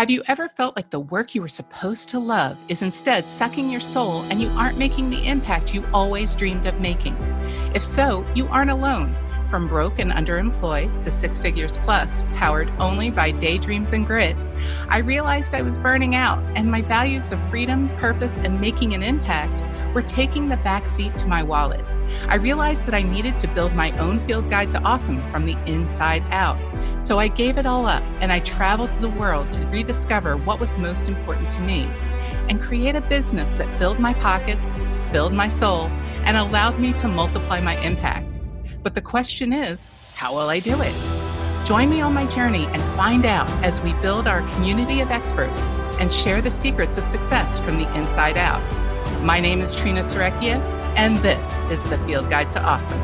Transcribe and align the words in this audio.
Have 0.00 0.08
you 0.08 0.22
ever 0.28 0.48
felt 0.48 0.76
like 0.76 0.88
the 0.88 0.98
work 0.98 1.34
you 1.34 1.42
were 1.42 1.48
supposed 1.48 2.08
to 2.08 2.18
love 2.18 2.56
is 2.68 2.80
instead 2.80 3.28
sucking 3.28 3.68
your 3.68 3.82
soul 3.82 4.22
and 4.30 4.40
you 4.40 4.48
aren't 4.56 4.78
making 4.78 5.10
the 5.10 5.28
impact 5.28 5.74
you 5.74 5.84
always 5.92 6.34
dreamed 6.34 6.64
of 6.64 6.80
making? 6.80 7.14
If 7.74 7.84
so, 7.84 8.24
you 8.34 8.46
aren't 8.46 8.70
alone. 8.70 9.14
From 9.50 9.68
broke 9.68 9.98
and 9.98 10.10
underemployed 10.10 11.02
to 11.02 11.10
six 11.10 11.38
figures 11.38 11.76
plus, 11.82 12.24
powered 12.36 12.70
only 12.78 13.10
by 13.10 13.30
daydreams 13.30 13.92
and 13.92 14.06
grit, 14.06 14.38
I 14.88 15.00
realized 15.00 15.54
I 15.54 15.60
was 15.60 15.76
burning 15.76 16.14
out 16.14 16.42
and 16.56 16.70
my 16.70 16.80
values 16.80 17.30
of 17.30 17.50
freedom, 17.50 17.90
purpose, 17.98 18.38
and 18.38 18.58
making 18.58 18.94
an 18.94 19.02
impact 19.02 19.60
were 19.94 20.02
taking 20.02 20.48
the 20.48 20.56
back 20.58 20.86
seat 20.86 21.16
to 21.18 21.26
my 21.26 21.42
wallet. 21.42 21.84
I 22.28 22.36
realized 22.36 22.86
that 22.86 22.94
I 22.94 23.02
needed 23.02 23.38
to 23.40 23.48
build 23.48 23.74
my 23.74 23.96
own 23.98 24.24
field 24.26 24.48
guide 24.50 24.70
to 24.72 24.82
awesome 24.82 25.20
from 25.30 25.46
the 25.46 25.56
inside 25.66 26.22
out. 26.30 26.58
So 27.02 27.18
I 27.18 27.28
gave 27.28 27.58
it 27.58 27.66
all 27.66 27.86
up 27.86 28.02
and 28.20 28.32
I 28.32 28.40
traveled 28.40 28.90
the 29.00 29.08
world 29.08 29.50
to 29.52 29.66
rediscover 29.66 30.36
what 30.36 30.60
was 30.60 30.76
most 30.76 31.08
important 31.08 31.50
to 31.52 31.60
me 31.60 31.88
and 32.48 32.60
create 32.60 32.96
a 32.96 33.00
business 33.02 33.52
that 33.54 33.78
filled 33.78 33.98
my 33.98 34.14
pockets, 34.14 34.74
filled 35.12 35.32
my 35.32 35.48
soul, 35.48 35.86
and 36.24 36.36
allowed 36.36 36.78
me 36.78 36.92
to 36.94 37.08
multiply 37.08 37.60
my 37.60 37.76
impact. 37.80 38.26
But 38.82 38.94
the 38.94 39.02
question 39.02 39.52
is, 39.52 39.90
how 40.14 40.32
will 40.32 40.48
I 40.48 40.58
do 40.60 40.80
it? 40.80 40.94
Join 41.66 41.90
me 41.90 42.00
on 42.00 42.14
my 42.14 42.26
journey 42.26 42.64
and 42.66 42.82
find 42.96 43.24
out 43.24 43.48
as 43.62 43.80
we 43.82 43.92
build 43.94 44.26
our 44.26 44.42
community 44.54 45.00
of 45.00 45.10
experts 45.10 45.68
and 46.00 46.10
share 46.10 46.40
the 46.40 46.50
secrets 46.50 46.98
of 46.98 47.04
success 47.04 47.60
from 47.60 47.78
the 47.78 47.96
inside 47.96 48.36
out. 48.38 48.62
My 49.22 49.38
name 49.38 49.60
is 49.60 49.74
Trina 49.74 50.00
Serecchia, 50.00 50.58
and 50.96 51.18
this 51.18 51.58
is 51.70 51.82
the 51.90 51.98
Field 52.06 52.30
Guide 52.30 52.50
to 52.52 52.62
Awesome. 52.62 52.98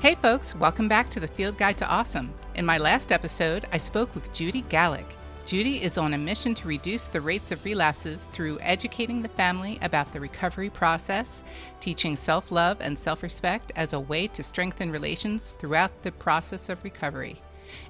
Hey, 0.00 0.16
folks, 0.16 0.56
welcome 0.56 0.88
back 0.88 1.08
to 1.10 1.20
the 1.20 1.28
Field 1.28 1.56
Guide 1.56 1.78
to 1.78 1.88
Awesome. 1.88 2.34
In 2.56 2.66
my 2.66 2.76
last 2.76 3.12
episode, 3.12 3.64
I 3.70 3.78
spoke 3.78 4.12
with 4.16 4.32
Judy 4.32 4.62
Gallick. 4.62 5.06
Judy 5.44 5.80
is 5.80 5.96
on 5.96 6.14
a 6.14 6.18
mission 6.18 6.54
to 6.54 6.66
reduce 6.66 7.06
the 7.06 7.20
rates 7.20 7.52
of 7.52 7.64
relapses 7.64 8.24
through 8.32 8.58
educating 8.62 9.22
the 9.22 9.28
family 9.28 9.78
about 9.80 10.12
the 10.12 10.18
recovery 10.18 10.68
process, 10.68 11.44
teaching 11.78 12.16
self 12.16 12.50
love 12.50 12.78
and 12.80 12.98
self 12.98 13.22
respect 13.22 13.70
as 13.76 13.92
a 13.92 14.00
way 14.00 14.26
to 14.26 14.42
strengthen 14.42 14.90
relations 14.90 15.52
throughout 15.60 16.02
the 16.02 16.10
process 16.10 16.68
of 16.68 16.82
recovery. 16.82 17.40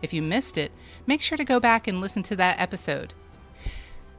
If 0.03 0.13
you 0.13 0.21
missed 0.21 0.59
it, 0.59 0.71
make 1.07 1.23
sure 1.23 1.39
to 1.39 1.45
go 1.47 1.59
back 1.59 1.89
and 1.89 2.03
listen 2.03 2.23
to 2.25 2.37
that 2.37 2.61
episode. 2.61 3.15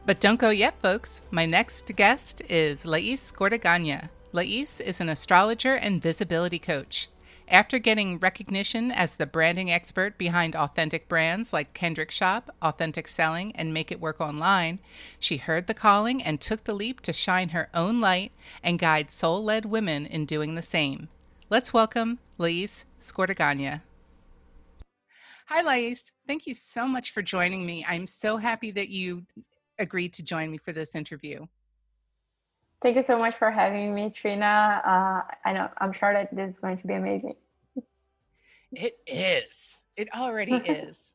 But 0.08 0.22
don't 0.22 0.40
go 0.40 0.52
yet, 0.52 0.80
folks. 0.82 1.22
My 1.32 1.46
next 1.46 1.94
guest 1.98 2.42
is 2.48 2.86
Lais 2.86 3.34
Gordagana. 3.34 4.10
Lais 4.32 4.80
is 4.80 5.02
an 5.02 5.10
astrologer 5.10 5.74
and 5.74 6.02
visibility 6.02 6.60
coach. 6.60 7.10
After 7.50 7.78
getting 7.78 8.18
recognition 8.18 8.90
as 8.90 9.18
the 9.18 9.26
branding 9.26 9.70
expert 9.70 10.18
behind 10.18 10.56
authentic 10.56 11.10
brands 11.10 11.52
like 11.52 11.74
Kendrick 11.74 12.10
Shop, 12.10 12.56
Authentic 12.62 13.10
Selling, 13.10 13.54
and 13.58 13.74
Make 13.74 13.92
It 13.92 14.00
Work 14.00 14.22
Online, 14.22 14.80
she 15.20 15.36
heard 15.36 15.68
the 15.68 15.74
calling 15.74 16.24
and 16.24 16.40
took 16.40 16.64
the 16.64 16.74
leap 16.74 17.02
to 17.02 17.12
shine 17.12 17.50
her 17.50 17.68
own 17.74 18.00
light 18.00 18.32
and 18.64 18.80
guide 18.80 19.12
soul 19.12 19.44
led 19.44 19.66
women 19.66 20.06
in 20.06 20.26
doing 20.26 20.56
the 20.56 20.62
same. 20.62 21.10
Let's 21.50 21.74
welcome 21.74 22.20
Lais 22.38 22.86
Scordigana. 22.98 23.82
Hi, 25.48 25.62
Lais. 25.62 26.14
Thank 26.26 26.48
you 26.48 26.54
so 26.54 26.88
much 26.88 27.12
for 27.12 27.22
joining 27.22 27.66
me. 27.66 27.86
I'm 27.86 28.08
so 28.08 28.38
happy 28.38 28.72
that 28.72 28.88
you 28.88 29.26
agreed 29.80 30.14
to 30.14 30.24
join 30.24 30.52
me 30.52 30.58
for 30.58 30.72
this 30.72 30.96
interview. 30.96 31.46
Thank 32.82 32.96
you 32.96 33.04
so 33.04 33.18
much 33.18 33.36
for 33.36 33.50
having 33.50 33.96
me, 33.96 34.10
Trina. 34.12 34.82
Uh, 34.86 35.22
I 35.46 35.54
know 35.54 35.70
I'm 35.80 35.92
sure 35.92 36.14
that 36.14 36.36
this 36.36 36.54
is 36.54 36.60
going 36.60 36.78
to 36.78 36.88
be 36.88 36.94
amazing. 36.94 37.36
It 38.72 38.94
is. 39.08 39.80
It 39.96 40.10
already 40.14 40.54
is. 40.54 41.14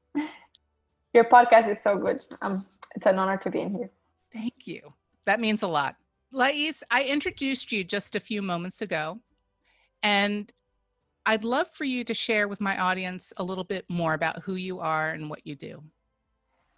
Your 1.15 1.25
podcast 1.25 1.69
is 1.69 1.81
so 1.81 1.99
good. 1.99 2.21
Um, 2.41 2.65
it's 2.97 3.07
an 3.07 3.19
honor 3.19 3.37
to 3.39 3.51
be 3.51 3.61
in 3.61 3.75
here. 3.75 3.91
Thank 4.33 4.67
you. 4.67 4.95
That 5.27 5.41
means 5.41 5.63
a 5.63 5.69
lot. 5.69 5.97
Lais, 6.33 6.83
I 6.91 7.03
introduced 7.03 7.71
you 7.71 7.85
just 7.85 8.17
a 8.17 8.21
few 8.21 8.41
moments 8.41 8.81
ago, 8.81 9.21
and 10.03 10.51
I'd 11.27 11.45
love 11.45 11.69
for 11.69 11.85
you 11.85 12.03
to 12.05 12.15
share 12.15 12.49
with 12.49 12.61
my 12.61 12.79
audience 12.79 13.33
a 13.37 13.45
little 13.45 13.65
bit 13.65 13.85
more 13.89 14.15
about 14.15 14.43
who 14.43 14.55
you 14.55 14.81
are 14.81 15.11
and 15.11 15.29
what 15.29 15.47
you 15.47 15.55
do. 15.55 15.83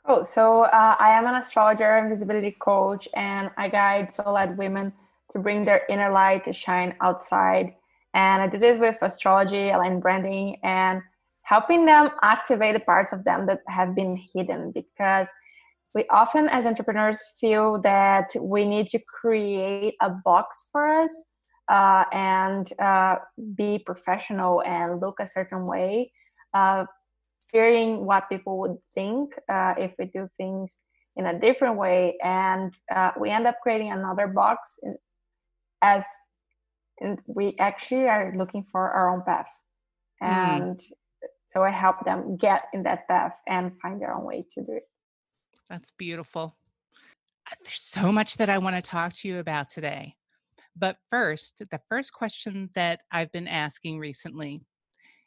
Oh, 0.06 0.22
so 0.22 0.64
uh, 0.64 0.96
I 1.00 1.12
am 1.18 1.26
an 1.26 1.34
astrologer 1.34 1.96
and 1.96 2.10
visibility 2.10 2.50
coach, 2.50 3.08
and 3.14 3.50
I 3.56 3.68
guide 3.68 4.12
soul-led 4.12 4.58
women 4.58 4.92
to 5.30 5.38
bring 5.38 5.64
their 5.64 5.82
inner 5.88 6.12
light 6.12 6.44
to 6.44 6.52
shine 6.52 6.94
outside. 7.00 7.74
And 8.12 8.42
I 8.42 8.46
do 8.46 8.58
this 8.58 8.76
with 8.76 8.98
astrology, 9.00 9.70
aligned 9.70 10.02
branding, 10.02 10.58
and 10.62 11.00
helping 11.44 11.86
them 11.86 12.10
activate 12.22 12.78
the 12.78 12.84
parts 12.84 13.14
of 13.14 13.24
them 13.24 13.46
that 13.46 13.60
have 13.68 13.94
been 13.94 14.20
hidden. 14.34 14.72
Because 14.72 15.28
we 15.94 16.04
often, 16.10 16.48
as 16.48 16.66
entrepreneurs, 16.66 17.24
feel 17.40 17.80
that 17.80 18.28
we 18.38 18.66
need 18.66 18.88
to 18.88 18.98
create 18.98 19.94
a 20.02 20.10
box 20.10 20.68
for 20.70 20.86
us 20.86 21.32
uh, 21.70 22.04
and 22.12 22.70
uh, 22.78 23.16
be 23.54 23.78
professional 23.78 24.62
and 24.62 25.00
look 25.00 25.18
a 25.18 25.26
certain 25.26 25.66
way. 25.66 26.12
Fearing 27.50 28.04
what 28.04 28.28
people 28.28 28.58
would 28.58 28.76
think 28.94 29.34
uh, 29.48 29.74
if 29.78 29.92
we 29.98 30.06
do 30.06 30.28
things 30.36 30.78
in 31.16 31.26
a 31.26 31.38
different 31.38 31.76
way 31.76 32.16
and 32.22 32.74
uh, 32.94 33.12
we 33.18 33.30
end 33.30 33.46
up 33.46 33.56
creating 33.62 33.92
another 33.92 34.26
box 34.26 34.78
in, 34.82 34.96
as 35.82 36.04
and 37.00 37.18
we 37.26 37.56
actually 37.58 38.08
are 38.08 38.32
looking 38.36 38.64
for 38.70 38.90
our 38.90 39.12
own 39.12 39.22
path 39.24 39.48
hmm. 40.20 40.26
and 40.26 40.78
mm. 40.78 40.92
so 41.46 41.62
i 41.62 41.70
help 41.70 42.04
them 42.04 42.36
get 42.36 42.64
in 42.72 42.82
that 42.82 43.06
path 43.08 43.36
and 43.46 43.72
find 43.80 44.00
their 44.00 44.16
own 44.16 44.24
way 44.24 44.44
to 44.52 44.62
do 44.62 44.72
it 44.72 44.84
that's 45.68 45.90
beautiful 45.92 46.56
uh, 47.50 47.54
there's 47.64 47.80
so 47.80 48.10
much 48.10 48.36
that 48.36 48.48
i 48.48 48.58
want 48.58 48.76
to 48.76 48.82
talk 48.82 49.12
to 49.12 49.28
you 49.28 49.38
about 49.38 49.68
today 49.70 50.14
but 50.76 50.96
first 51.10 51.62
the 51.70 51.80
first 51.88 52.12
question 52.12 52.70
that 52.74 53.00
i've 53.12 53.30
been 53.32 53.48
asking 53.48 53.98
recently 53.98 54.60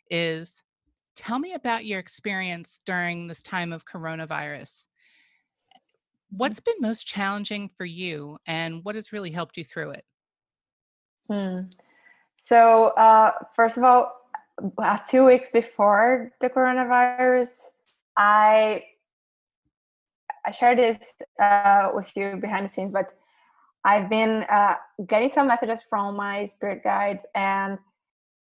is 0.10 0.64
Tell 1.18 1.40
me 1.40 1.54
about 1.54 1.84
your 1.84 2.00
experience 2.00 2.80
during 2.86 3.28
this 3.28 3.42
time 3.42 3.74
of 3.74 3.86
coronavirus. 3.86 4.86
Mm. 5.66 6.38
What's 6.38 6.60
been 6.60 6.76
most 6.80 7.08
challenging 7.08 7.72
for 7.76 7.86
you, 7.86 8.38
and 8.46 8.86
what 8.86 8.94
has 8.94 9.12
really 9.12 9.32
helped 9.32 9.58
you 9.58 9.64
through 9.64 9.92
it? 9.92 10.06
Hmm. 11.28 11.56
So, 12.38 12.86
uh, 12.90 13.32
first 13.56 13.78
of 13.78 13.84
all, 13.84 14.14
a 14.78 15.00
few 15.00 15.26
weeks 15.26 15.50
before 15.50 16.32
the 16.40 16.50
coronavirus, 16.50 17.52
I 18.16 18.84
I 20.46 20.52
shared 20.52 20.78
this 20.78 21.14
uh, 21.42 21.90
with 21.96 22.12
you 22.16 22.38
behind 22.40 22.66
the 22.66 22.70
scenes, 22.70 22.92
but 22.92 23.14
I've 23.84 24.08
been 24.08 24.44
uh, 24.44 24.76
getting 25.08 25.30
some 25.30 25.48
messages 25.48 25.82
from 25.82 26.16
my 26.16 26.46
spirit 26.46 26.84
guides, 26.84 27.26
and 27.34 27.80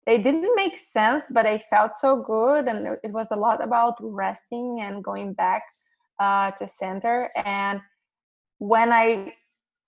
they 0.06 0.18
didn't 0.18 0.56
make 0.56 0.78
sense, 0.78 1.28
but 1.32 1.46
I 1.46 1.60
felt 1.60 1.92
so 1.92 2.24
good, 2.24 2.68
and 2.68 2.98
it 3.04 3.12
was 3.12 3.32
a 3.32 3.36
lot 3.36 3.64
about 3.64 3.96
resting 4.02 4.80
and 4.82 5.04
going 5.04 5.34
back 5.34 5.64
uh, 6.20 6.52
to 6.52 6.68
center. 6.68 7.28
And 7.46 7.82
when 8.58 8.92
I 8.92 9.34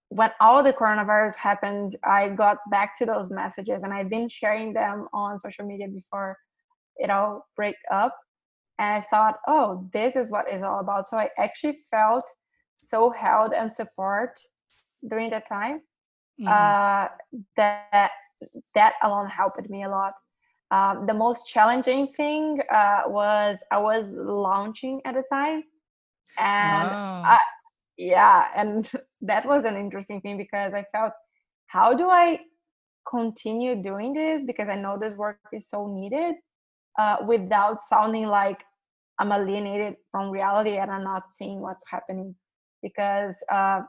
when 0.10 0.30
all 0.40 0.62
the 0.64 0.74
coronavirus 0.74 1.36
happened, 1.38 1.96
I 2.04 2.30
got 2.30 2.58
back 2.70 2.98
to 3.00 3.06
those 3.06 3.32
messages, 3.32 3.82
and 3.84 3.92
I've 3.92 4.10
been 4.10 4.30
sharing 4.30 4.74
them 4.74 5.08
on 5.14 5.40
social 5.40 5.66
media 5.66 5.88
before 5.88 6.38
it 6.98 7.10
all 7.10 7.48
break 7.56 7.76
up. 7.92 8.16
And 8.78 8.98
I 8.98 9.02
thought, 9.02 9.38
oh, 9.48 9.90
this 9.94 10.16
is 10.16 10.30
what 10.30 10.46
it's 10.48 10.64
all 10.64 10.80
about. 10.80 11.08
So 11.08 11.18
I 11.18 11.30
actually 11.40 11.80
felt 11.90 12.24
so 12.76 13.10
held 13.10 13.54
and 13.54 13.72
support 13.72 14.40
during 15.08 15.30
that 15.32 15.48
time 15.48 15.82
mm-hmm. 16.40 16.48
uh, 16.48 17.08
that 17.56 18.12
that 18.76 18.94
alone 19.04 19.28
helped 19.28 19.70
me 19.70 19.84
a 19.84 19.90
lot. 19.90 20.14
Um, 20.72 21.06
the 21.06 21.14
most 21.14 21.48
challenging 21.48 22.08
thing 22.08 22.62
uh, 22.72 23.04
was 23.08 23.60
I 23.72 23.78
was 23.78 24.10
launching 24.12 25.02
at 25.06 25.14
the 25.14 25.24
time, 25.30 25.64
and 26.38 26.90
oh. 26.90 26.94
I, 26.94 27.40
yeah, 27.98 28.48
and 28.56 28.90
that 29.22 29.46
was 29.46 29.66
an 29.66 29.76
interesting 29.76 30.22
thing 30.22 30.38
because 30.38 30.74
I 30.74 30.86
felt, 30.92 31.14
how 31.68 31.94
do 31.94 32.10
I 32.10 32.40
continue 33.08 33.76
doing 33.82 34.14
this 34.14 34.44
because 34.44 34.70
I 34.70 34.76
know 34.76 34.98
this 34.98 35.14
work 35.16 35.38
is 35.52 35.68
so 35.68 35.88
needed 35.88 36.36
uh, 36.98 37.18
without 37.28 37.84
sounding 37.84 38.28
like 38.28 38.64
I'm 39.20 39.32
alienated 39.32 39.96
from 40.12 40.32
reality 40.32 40.78
and 40.78 40.90
I'm 40.92 41.04
not 41.04 41.32
seeing 41.32 41.60
what's 41.60 41.84
happening 41.90 42.36
because 42.82 43.44
uh, 43.52 43.82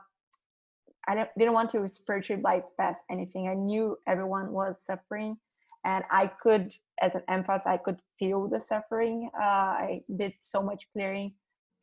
I 1.07 1.27
didn't 1.37 1.53
want 1.53 1.69
to 1.71 1.87
spiritually 1.87 2.41
bypass 2.41 3.03
anything. 3.09 3.47
I 3.47 3.53
knew 3.53 3.97
everyone 4.07 4.51
was 4.51 4.81
suffering, 4.81 5.37
and 5.83 6.03
I 6.09 6.27
could, 6.27 6.73
as 7.01 7.15
an 7.15 7.21
empath, 7.29 7.67
I 7.67 7.77
could 7.77 7.97
feel 8.17 8.47
the 8.47 8.59
suffering. 8.59 9.29
Uh, 9.39 9.43
I 9.43 10.01
did 10.17 10.33
so 10.39 10.61
much 10.61 10.87
clearing, 10.93 11.33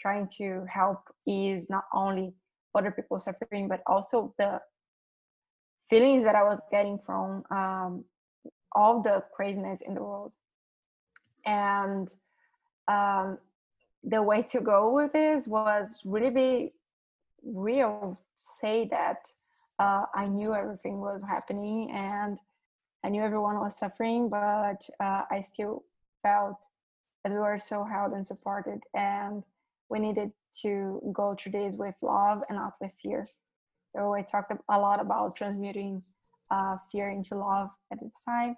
trying 0.01 0.29
to 0.39 0.65
help 0.69 0.99
ease 1.27 1.71
not 1.71 1.85
only 1.95 2.35
other 2.75 2.91
people 2.91 3.19
suffering, 3.19 3.69
but 3.69 3.83
also 3.87 4.35
the 4.39 4.61
feelings 5.89 6.25
that 6.25 6.35
I 6.35 6.43
was 6.43 6.61
getting 6.71 6.99
from 6.99 7.45
um, 7.51 8.05
all 8.75 9.03
the 9.03 9.23
craziness 9.35 9.83
in 9.83 9.95
the 9.95 10.03
world. 10.03 10.33
And 11.45 12.13
um, 12.89 13.39
the 14.03 14.23
way 14.23 14.43
to 14.43 14.61
go 14.61 14.91
with 14.93 15.13
this 15.13 15.47
was 15.47 16.01
really 16.05 16.31
be 16.31 16.73
real 17.45 18.19
say 18.37 18.89
that 18.91 19.29
uh, 19.79 20.05
i 20.15 20.27
knew 20.27 20.55
everything 20.55 21.01
was 21.01 21.23
happening 21.23 21.91
and 21.91 22.39
i 23.05 23.09
knew 23.09 23.23
everyone 23.23 23.59
was 23.59 23.79
suffering 23.79 24.29
but 24.29 24.89
uh, 25.01 25.23
i 25.31 25.41
still 25.41 25.85
felt 26.23 26.65
that 27.25 27.33
we 27.33 27.39
were 27.39 27.59
so 27.59 27.85
held 27.85 28.13
and 28.13 28.25
supported 28.27 28.81
and 28.95 29.43
we 29.89 29.99
needed 29.99 30.33
to 30.53 31.01
go 31.13 31.35
through 31.35 31.53
this 31.53 31.77
with 31.77 31.95
love 32.03 32.43
and 32.49 32.59
not 32.59 32.75
with 32.81 32.93
fear 33.03 33.29
so 33.95 34.15
i 34.15 34.23
talked 34.23 34.53
a 34.69 34.81
lot 34.81 35.01
about 35.01 35.37
transmuting 35.37 36.03
uh, 36.51 36.77
fear 36.91 37.09
into 37.09 37.35
love 37.35 37.71
at 37.91 37.99
this 38.01 38.23
time 38.25 38.57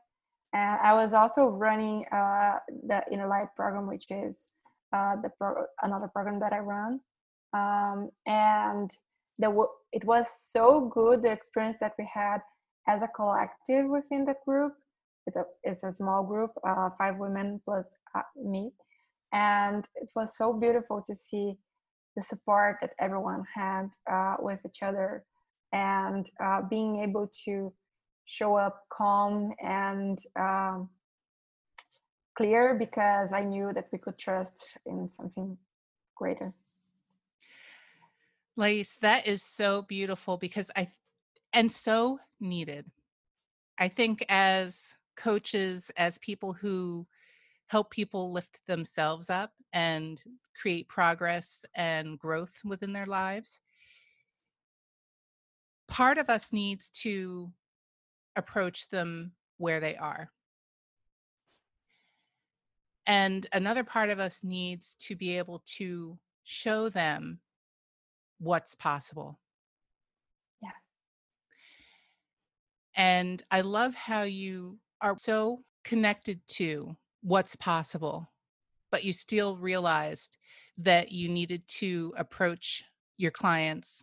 and 0.55 0.79
I 0.81 0.95
was 0.95 1.13
also 1.13 1.49
running 1.49 2.07
uh, 2.13 2.61
the 2.87 3.03
Inner 3.11 3.27
Light 3.27 3.49
program, 3.57 3.89
which 3.89 4.07
is 4.11 4.47
uh, 4.93 5.17
the 5.21 5.29
pro- 5.31 5.67
another 5.83 6.07
program 6.07 6.39
that 6.39 6.53
I 6.53 6.61
run. 6.61 7.01
Um, 7.55 8.11
and 8.27 8.91
the 9.39 9.67
it 9.93 10.05
was 10.05 10.27
so 10.53 10.91
good 10.93 11.23
the 11.23 11.31
experience 11.31 11.77
that 11.81 11.93
we 11.99 12.09
had 12.13 12.39
as 12.89 13.03
a 13.03 13.09
collective 13.09 13.89
within 13.89 14.25
the 14.25 14.35
group. 14.45 14.73
It's 15.27 15.37
a, 15.37 15.45
it's 15.63 15.85
a 15.85 15.93
small 15.93 16.23
group, 16.23 16.51
uh, 16.67 16.91
five 16.99 17.17
women 17.17 17.61
plus 17.65 17.95
uh, 18.15 18.23
me. 18.37 18.73
And 19.33 19.87
it 19.95 20.11
was 20.15 20.37
so 20.37 20.53
beautiful 20.53 21.03
to 21.07 21.15
see 21.15 21.55
the 22.17 22.23
support 22.23 22.79
that 22.81 22.91
everyone 23.01 23.45
had 23.55 23.89
uh, 24.11 24.37
with 24.39 24.61
each 24.67 24.83
other 24.83 25.25
and 25.73 26.29
uh, 26.43 26.63
being 26.69 27.03
able 27.03 27.31
to 27.45 27.73
show 28.27 28.55
up 28.57 28.85
calm 28.91 29.53
and 29.63 30.19
um, 30.39 30.89
clear 32.37 32.75
because 32.79 33.33
I 33.33 33.43
knew 33.43 33.73
that 33.75 33.89
we 33.93 33.99
could 33.99 34.19
trust 34.19 34.79
in 34.87 35.09
something 35.09 35.57
greater. 36.17 36.51
Lace, 38.57 38.97
that 39.03 39.27
is 39.27 39.43
so 39.43 39.83
beautiful 39.83 40.37
because 40.37 40.71
I, 40.77 40.89
and 41.53 41.71
so 41.71 42.21
needed. 42.41 42.87
I 43.79 43.89
think 43.89 44.25
as 44.29 44.95
coaches, 45.17 45.91
as 45.97 46.19
people 46.19 46.53
who 46.53 47.07
help 47.67 47.91
people 47.91 48.33
lift 48.33 48.61
themselves 48.67 49.31
up 49.31 49.53
and 49.73 50.23
create 50.61 50.89
progress 50.89 51.65
and 51.75 52.19
growth 52.19 52.61
within 52.65 52.93
their 52.93 53.07
lives, 53.07 53.61
part 55.89 56.19
of 56.19 56.31
us 56.31 56.53
needs 56.53 56.91
to 56.91 57.53
approach 58.37 58.89
them 58.89 59.33
where 59.59 59.81
they 59.81 59.97
are. 59.97 60.31
And 63.07 63.47
another 63.53 63.85
part 63.85 64.11
of 64.11 64.21
us 64.21 64.43
needs 64.45 64.95
to 65.01 65.17
be 65.17 65.37
able 65.37 65.63
to 65.77 66.19
show 66.45 66.89
them 66.89 67.41
what's 68.39 68.75
possible. 68.75 69.39
Yeah. 70.63 70.71
And 72.97 73.43
I 73.51 73.63
love 73.63 73.95
how 73.95 74.23
you 74.23 74.79
are 75.01 75.17
so 75.19 75.63
connected 75.85 76.41
to 76.49 76.97
what's 77.23 77.57
possible, 77.57 78.31
but 78.91 79.05
you 79.05 79.13
still 79.13 79.57
realized 79.57 80.39
that 80.79 81.13
you 81.13 81.29
needed 81.29 81.67
to 81.67 82.15
approach 82.17 82.85
your 83.17 83.31
clients 83.31 84.03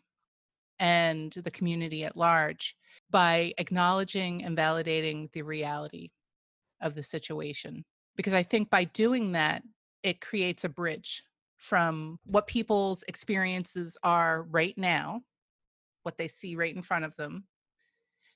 and 0.80 1.32
the 1.34 1.52
community 1.52 2.04
at 2.04 2.18
large 2.18 2.76
by 3.10 3.54
acknowledging 3.58 4.44
and 4.44 4.58
validating 4.58 5.32
the 5.32 5.44
reality 5.44 6.10
of 6.82 6.96
the 6.96 7.04
situation. 7.04 7.86
Because 8.16 8.34
I 8.34 8.44
think 8.44 8.70
by 8.70 8.86
doing 8.86 9.34
that, 9.34 9.64
it 10.04 10.22
creates 10.22 10.64
a 10.64 10.70
bridge 10.70 11.24
from 11.62 12.18
what 12.26 12.48
people's 12.48 13.04
experiences 13.08 13.96
are 14.04 14.42
right 14.50 14.76
now, 14.80 15.22
what 16.02 16.18
they 16.18 16.28
see 16.28 16.56
right 16.56 16.76
in 16.76 16.82
front 16.82 17.06
of 17.06 17.16
them, 17.18 17.44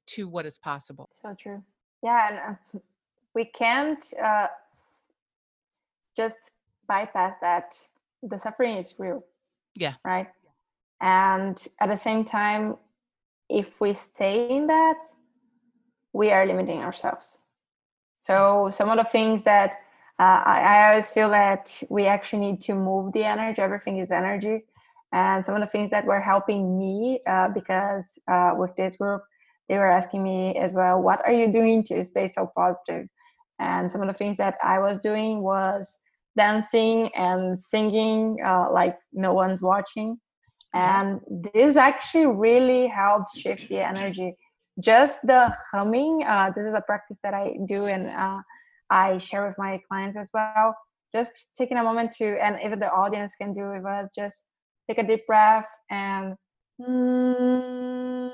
to 0.05 0.29
what 0.29 0.45
is 0.45 0.59
possible. 0.59 1.09
So 1.23 1.33
true. 1.33 1.63
Yeah, 2.03 2.27
and 2.29 2.37
uh, 2.37 2.79
we 3.33 3.45
can't 3.45 4.13
uh, 4.23 4.47
just 6.15 6.37
bypass 6.87 7.35
that. 7.41 7.75
The 8.21 8.37
suffering 8.37 8.77
is 8.77 8.93
real. 8.99 9.25
Yeah. 9.73 9.95
Right. 10.05 10.27
And 11.01 11.61
at 11.81 11.89
the 11.89 11.97
same 11.97 12.25
time, 12.25 12.77
if 13.49 13.81
we 13.81 13.95
stay 13.95 14.55
in 14.55 14.67
that, 14.67 14.99
we 16.13 16.29
are 16.29 16.45
limiting 16.45 16.83
ourselves. 16.83 17.39
So 18.17 18.69
some 18.71 18.89
of 18.91 18.97
the 18.97 19.03
things 19.03 19.41
that 19.43 19.77
uh, 20.19 20.41
I, 20.45 20.59
I, 20.59 20.89
always 20.89 21.09
feel 21.09 21.29
that 21.29 21.81
we 21.89 22.05
actually 22.05 22.39
need 22.39 22.61
to 22.61 22.73
move 22.73 23.11
the 23.13 23.25
energy. 23.25 23.61
Everything 23.61 23.97
is 23.97 24.11
energy, 24.11 24.63
and 25.11 25.45
some 25.45 25.55
of 25.55 25.61
the 25.61 25.67
things 25.67 25.89
that 25.89 26.05
were 26.05 26.21
helping 26.21 26.77
me 26.77 27.19
uh, 27.27 27.49
because 27.53 28.17
uh, 28.31 28.53
with 28.55 28.75
this 28.77 28.95
group, 28.95 29.23
they 29.67 29.75
were 29.75 29.91
asking 29.91 30.23
me 30.23 30.57
as 30.57 30.73
well, 30.73 31.01
"What 31.01 31.21
are 31.25 31.33
you 31.33 31.51
doing 31.51 31.83
to 31.83 32.03
stay 32.03 32.29
so 32.29 32.49
positive?" 32.55 33.07
And 33.59 33.91
some 33.91 34.01
of 34.01 34.07
the 34.07 34.13
things 34.13 34.37
that 34.37 34.55
I 34.63 34.79
was 34.79 34.99
doing 34.99 35.41
was 35.41 35.97
dancing 36.37 37.09
and 37.15 37.57
singing 37.57 38.37
uh, 38.45 38.71
like 38.71 38.97
no 39.13 39.33
one's 39.33 39.61
watching 39.61 40.19
and 40.75 41.21
this 41.53 41.77
actually 41.77 42.25
really 42.25 42.87
helps 42.87 43.39
shift 43.39 43.67
the 43.69 43.79
energy 43.79 44.35
just 44.79 45.25
the 45.25 45.55
humming 45.71 46.23
uh, 46.27 46.51
this 46.55 46.65
is 46.65 46.73
a 46.73 46.81
practice 46.81 47.19
that 47.23 47.33
i 47.33 47.55
do 47.65 47.85
and 47.85 48.05
uh, 48.07 48.39
i 48.89 49.17
share 49.17 49.47
with 49.47 49.57
my 49.57 49.79
clients 49.87 50.17
as 50.17 50.29
well. 50.33 50.75
Just 51.13 51.55
taking 51.57 51.77
a 51.77 51.83
moment 51.83 52.11
to 52.13 52.37
and 52.43 52.57
even 52.63 52.79
the 52.79 52.91
audience 52.91 53.35
can 53.39 53.53
do 53.53 53.71
it 53.71 53.81
was 53.81 54.11
just 54.15 54.45
take 54.87 54.97
a 54.97 55.07
deep 55.07 55.25
breath 55.25 55.67
and 55.89 56.35
mm, 56.79 58.31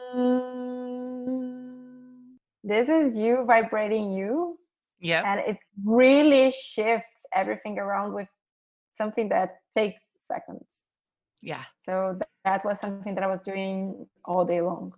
this 2.64 2.90
is 2.90 3.18
you 3.18 3.44
vibrating 3.46 4.12
you. 4.14 4.58
Yeah 5.00 5.24
and 5.26 5.40
it 5.48 5.58
really 5.84 6.52
shifts 6.52 7.26
everything 7.34 7.78
around 7.80 8.14
with 8.14 8.30
something 8.94 9.30
that 9.30 9.58
takes 9.76 10.08
seconds. 10.20 10.84
Yeah. 11.42 11.64
So 11.82 12.14
th- 12.14 12.30
that 12.46 12.64
was 12.66 12.80
something 12.80 13.16
that 13.16 13.24
i 13.24 13.28
was 13.28 13.40
doing 13.40 14.08
all 14.26 14.46
day 14.46 14.62
long. 14.62 14.94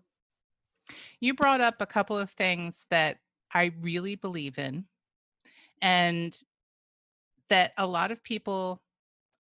You 1.19 1.33
brought 1.33 1.61
up 1.61 1.75
a 1.79 1.85
couple 1.85 2.17
of 2.17 2.29
things 2.31 2.85
that 2.89 3.17
i 3.53 3.71
really 3.81 4.15
believe 4.15 4.57
in 4.57 4.85
and 5.83 6.39
that 7.49 7.73
a 7.77 7.85
lot 7.85 8.09
of 8.09 8.23
people 8.23 8.81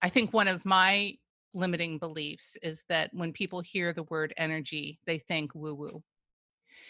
i 0.03 0.09
think 0.09 0.31
one 0.31 0.47
of 0.47 0.63
my 0.65 1.17
limiting 1.55 1.97
beliefs 1.97 2.57
is 2.61 2.83
that 2.89 3.09
when 3.13 3.31
people 3.31 3.61
hear 3.61 3.93
the 3.93 4.03
word 4.03 4.33
energy 4.37 4.99
they 5.05 5.17
think 5.17 5.55
woo 5.55 5.73
woo 5.73 6.03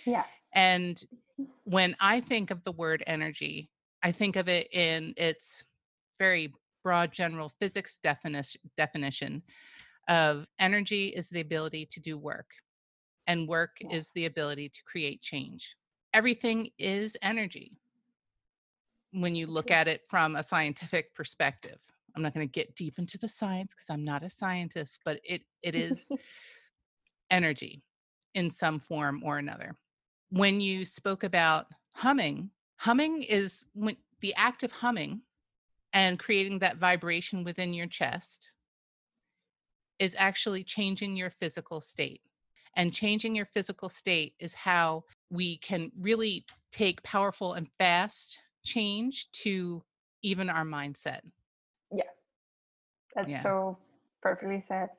yeah. 0.05 0.25
And 0.53 1.01
when 1.63 1.95
i 1.99 2.19
think 2.19 2.51
of 2.51 2.63
the 2.63 2.71
word 2.73 3.03
energy 3.07 3.69
i 4.01 4.11
think 4.11 4.35
of 4.35 4.49
it 4.49 4.67
in 4.73 5.13
its 5.17 5.63
very 6.19 6.53
broad 6.83 7.11
general 7.11 7.49
physics 7.59 7.97
definition 8.03 8.61
definition 8.77 9.41
of 10.09 10.45
energy 10.59 11.07
is 11.07 11.29
the 11.29 11.41
ability 11.41 11.85
to 11.91 11.99
do 11.99 12.17
work 12.17 12.47
and 13.27 13.47
work 13.47 13.73
yeah. 13.79 13.95
is 13.95 14.11
the 14.11 14.25
ability 14.25 14.69
to 14.69 14.83
create 14.83 15.21
change. 15.21 15.75
Everything 16.13 16.69
is 16.77 17.17
energy 17.21 17.71
when 19.13 19.35
you 19.35 19.47
look 19.47 19.71
at 19.71 19.87
it 19.87 20.01
from 20.07 20.35
a 20.35 20.43
scientific 20.43 21.13
perspective. 21.13 21.79
I'm 22.15 22.21
not 22.21 22.33
going 22.33 22.47
to 22.47 22.51
get 22.51 22.75
deep 22.75 22.99
into 22.99 23.17
the 23.17 23.27
science 23.27 23.73
because 23.73 23.89
i'm 23.89 24.03
not 24.03 24.21
a 24.21 24.29
scientist 24.29 24.99
but 25.03 25.19
it 25.23 25.41
it 25.63 25.73
is 25.73 26.11
energy 27.31 27.81
in 28.35 28.51
some 28.51 28.79
form 28.79 29.23
or 29.23 29.37
another. 29.37 29.75
When 30.29 30.61
you 30.61 30.85
spoke 30.85 31.23
about 31.23 31.67
humming 31.95 32.51
humming 32.77 33.23
is 33.23 33.65
when 33.73 33.95
the 34.21 34.33
act 34.35 34.63
of 34.63 34.71
humming 34.71 35.21
and 35.93 36.19
creating 36.19 36.59
that 36.59 36.77
vibration 36.77 37.43
within 37.43 37.73
your 37.73 37.87
chest 37.87 38.51
is 39.99 40.15
actually 40.17 40.63
changing 40.63 41.15
your 41.15 41.29
physical 41.29 41.79
state. 41.79 42.21
And 42.75 42.91
changing 42.91 43.35
your 43.35 43.45
physical 43.45 43.87
state 43.87 44.33
is 44.39 44.55
how 44.55 45.03
we 45.29 45.57
can 45.57 45.91
really 46.01 46.45
take 46.71 47.03
powerful 47.03 47.53
and 47.53 47.69
fast 47.77 48.39
change 48.63 49.29
to 49.31 49.83
even 50.21 50.49
our 50.49 50.63
mindset. 50.63 51.21
Yeah. 51.91 52.03
That's 53.15 53.29
yeah. 53.29 53.41
so 53.41 53.77
perfectly 54.21 54.59
said. 54.59 54.89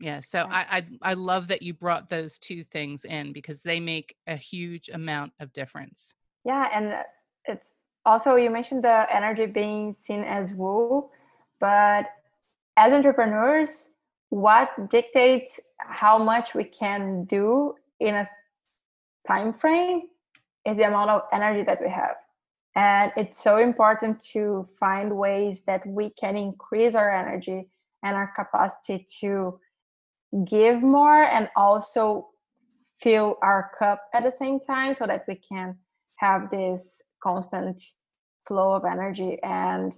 Yeah, 0.00 0.18
so 0.18 0.48
I, 0.50 0.78
I 0.78 0.86
I 1.02 1.14
love 1.14 1.46
that 1.48 1.62
you 1.62 1.74
brought 1.74 2.10
those 2.10 2.36
two 2.36 2.64
things 2.64 3.04
in 3.04 3.32
because 3.32 3.62
they 3.62 3.78
make 3.78 4.16
a 4.26 4.34
huge 4.34 4.88
amount 4.88 5.32
of 5.38 5.52
difference. 5.52 6.12
Yeah, 6.44 6.68
and 6.74 6.92
uh, 6.92 7.02
it's 7.44 7.74
also 8.04 8.34
you 8.34 8.50
mentioned 8.50 8.82
the 8.82 9.06
energy 9.14 9.46
being 9.46 9.92
seen 9.92 10.24
as 10.24 10.52
woo, 10.52 11.08
but 11.60 12.06
as 12.76 12.92
entrepreneurs, 12.92 13.90
what 14.30 14.90
dictates 14.90 15.60
how 15.78 16.18
much 16.18 16.52
we 16.52 16.64
can 16.64 17.24
do 17.24 17.76
in 18.00 18.16
a 18.16 18.26
time 19.24 19.52
frame 19.52 20.08
is 20.66 20.78
the 20.78 20.84
amount 20.84 21.10
of 21.10 21.22
energy 21.32 21.62
that 21.62 21.80
we 21.80 21.88
have 21.88 22.16
and 22.74 23.12
it's 23.16 23.42
so 23.42 23.58
important 23.58 24.20
to 24.32 24.66
find 24.80 25.16
ways 25.16 25.64
that 25.66 25.86
we 25.86 26.10
can 26.10 26.36
increase 26.36 26.94
our 26.94 27.10
energy 27.10 27.70
and 28.02 28.16
our 28.16 28.32
capacity 28.34 29.04
to 29.20 29.58
give 30.48 30.82
more 30.82 31.24
and 31.24 31.50
also 31.54 32.28
fill 32.98 33.36
our 33.42 33.70
cup 33.78 34.02
at 34.14 34.24
the 34.24 34.32
same 34.32 34.58
time 34.58 34.94
so 34.94 35.06
that 35.06 35.24
we 35.28 35.34
can 35.34 35.76
have 36.16 36.50
this 36.50 37.02
constant 37.22 37.80
flow 38.46 38.72
of 38.72 38.84
energy. 38.84 39.38
And 39.42 39.94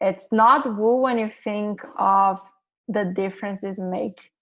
it's 0.00 0.32
not 0.32 0.76
woo 0.76 0.96
when 1.02 1.18
you 1.18 1.28
think 1.28 1.80
of 1.96 2.40
the 2.88 3.04
differences 3.04 3.78
make 3.78 4.32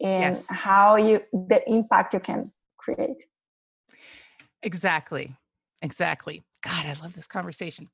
in 0.00 0.20
yes. 0.20 0.46
how 0.50 0.96
you 0.96 1.20
the 1.32 1.62
impact 1.66 2.14
you 2.14 2.20
can 2.20 2.50
create. 2.78 3.24
Exactly. 4.62 5.34
Exactly 5.82 6.42
god 6.68 6.86
i 6.86 7.02
love 7.02 7.14
this 7.14 7.26
conversation 7.26 7.88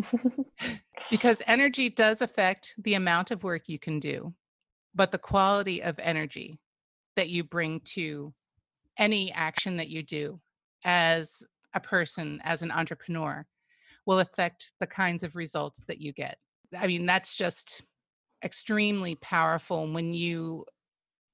because 1.10 1.42
energy 1.46 1.88
does 1.88 2.22
affect 2.22 2.74
the 2.78 2.94
amount 2.94 3.30
of 3.30 3.44
work 3.44 3.68
you 3.68 3.78
can 3.78 4.00
do 4.00 4.32
but 4.94 5.10
the 5.10 5.18
quality 5.18 5.82
of 5.82 5.98
energy 5.98 6.58
that 7.16 7.28
you 7.28 7.44
bring 7.44 7.80
to 7.80 8.32
any 8.98 9.32
action 9.32 9.76
that 9.76 9.88
you 9.88 10.02
do 10.02 10.40
as 10.84 11.42
a 11.74 11.80
person 11.80 12.40
as 12.44 12.62
an 12.62 12.70
entrepreneur 12.70 13.46
will 14.04 14.20
affect 14.20 14.72
the 14.80 14.86
kinds 14.86 15.22
of 15.22 15.36
results 15.36 15.84
that 15.84 16.00
you 16.00 16.12
get 16.12 16.38
i 16.78 16.86
mean 16.86 17.06
that's 17.06 17.34
just 17.34 17.82
extremely 18.44 19.14
powerful 19.16 19.90
when 19.92 20.12
you 20.12 20.64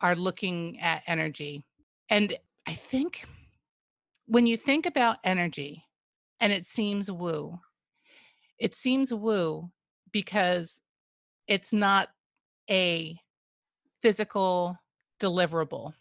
are 0.01 0.15
looking 0.15 0.79
at 0.81 1.03
energy. 1.07 1.65
And 2.11 2.37
I 2.67 2.75
think 2.75 3.25
when 4.27 4.47
you 4.47 4.57
think 4.57 4.87
about 4.87 5.19
energy 5.25 5.85
and 6.41 6.53
it 6.53 6.65
seems 6.65 7.11
woo, 7.11 7.61
it 8.59 8.75
seems 8.75 9.13
woo 9.13 9.71
because 10.13 10.81
it's 11.47 11.73
not 11.73 12.09
a 12.71 13.19
physical 14.03 14.79
deliverable. 15.21 15.93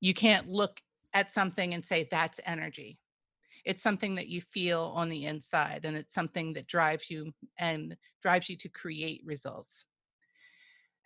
You 0.00 0.14
can't 0.14 0.48
look 0.48 0.80
at 1.12 1.32
something 1.32 1.74
and 1.74 1.84
say 1.84 2.08
that's 2.10 2.40
energy. 2.44 2.98
It's 3.64 3.82
something 3.82 4.16
that 4.16 4.28
you 4.28 4.40
feel 4.40 4.92
on 4.94 5.08
the 5.08 5.24
inside 5.26 5.82
and 5.84 5.96
it's 5.96 6.12
something 6.12 6.52
that 6.52 6.66
drives 6.66 7.10
you 7.10 7.32
and 7.58 7.96
drives 8.20 8.48
you 8.50 8.56
to 8.58 8.68
create 8.68 9.22
results. 9.24 9.86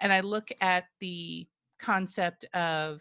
And 0.01 0.13
I 0.13 0.21
look 0.21 0.49
at 0.61 0.85
the 1.01 1.47
concept 1.79 2.45
of 2.55 3.01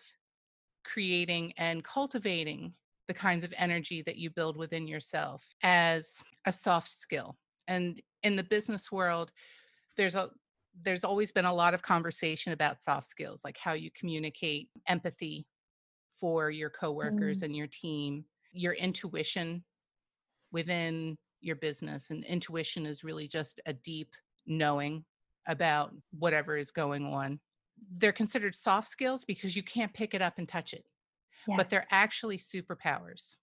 creating 0.84 1.54
and 1.58 1.84
cultivating 1.84 2.74
the 3.08 3.14
kinds 3.14 3.44
of 3.44 3.54
energy 3.58 4.02
that 4.04 4.18
you 4.18 4.30
build 4.30 4.58
within 4.58 4.88
yourself 4.88 5.46
as 5.64 6.22
a 6.46 6.52
soft 6.52 6.90
skill. 6.90 7.38
And 7.68 8.02
in 8.24 8.36
the 8.36 8.44
business 8.44 8.92
world, 8.92 9.32
there's 9.96 10.16
a 10.16 10.30
there's 10.84 11.04
always 11.04 11.32
been 11.32 11.46
a 11.46 11.54
lot 11.54 11.74
of 11.74 11.82
conversation 11.82 12.54
about 12.54 12.84
soft 12.84 13.08
skills, 13.08 13.42
like 13.44 13.58
how 13.58 13.74
you 13.74 13.90
communicate 13.98 14.70
empathy 14.88 15.48
for 16.20 16.52
your 16.52 16.70
coworkers 16.70 17.40
mm. 17.40 17.44
and 17.46 17.56
your 17.56 17.66
team, 17.66 18.24
your 18.52 18.74
intuition 18.74 19.64
within 20.52 21.18
your 21.42 21.56
business. 21.56 22.12
And 22.12 22.24
intuition 22.26 22.86
is 22.86 23.04
really 23.04 23.28
just 23.28 23.60
a 23.66 23.74
deep 23.74 24.10
knowing 24.46 25.04
about 25.48 25.96
whatever 26.12 26.58
is 26.58 26.70
going 26.70 27.06
on 27.06 27.40
they're 27.98 28.12
considered 28.12 28.56
soft 28.56 28.88
skills 28.88 29.24
because 29.24 29.56
you 29.56 29.64
can't 29.64 29.94
pick 29.94 30.14
it 30.14 30.22
up 30.22 30.38
and 30.38 30.48
touch 30.48 30.74
it. 30.74 30.86
Yeah. 31.48 31.58
But 31.58 31.70
they're 31.70 31.88
actually 31.92 32.38
superpowers. 32.38 33.36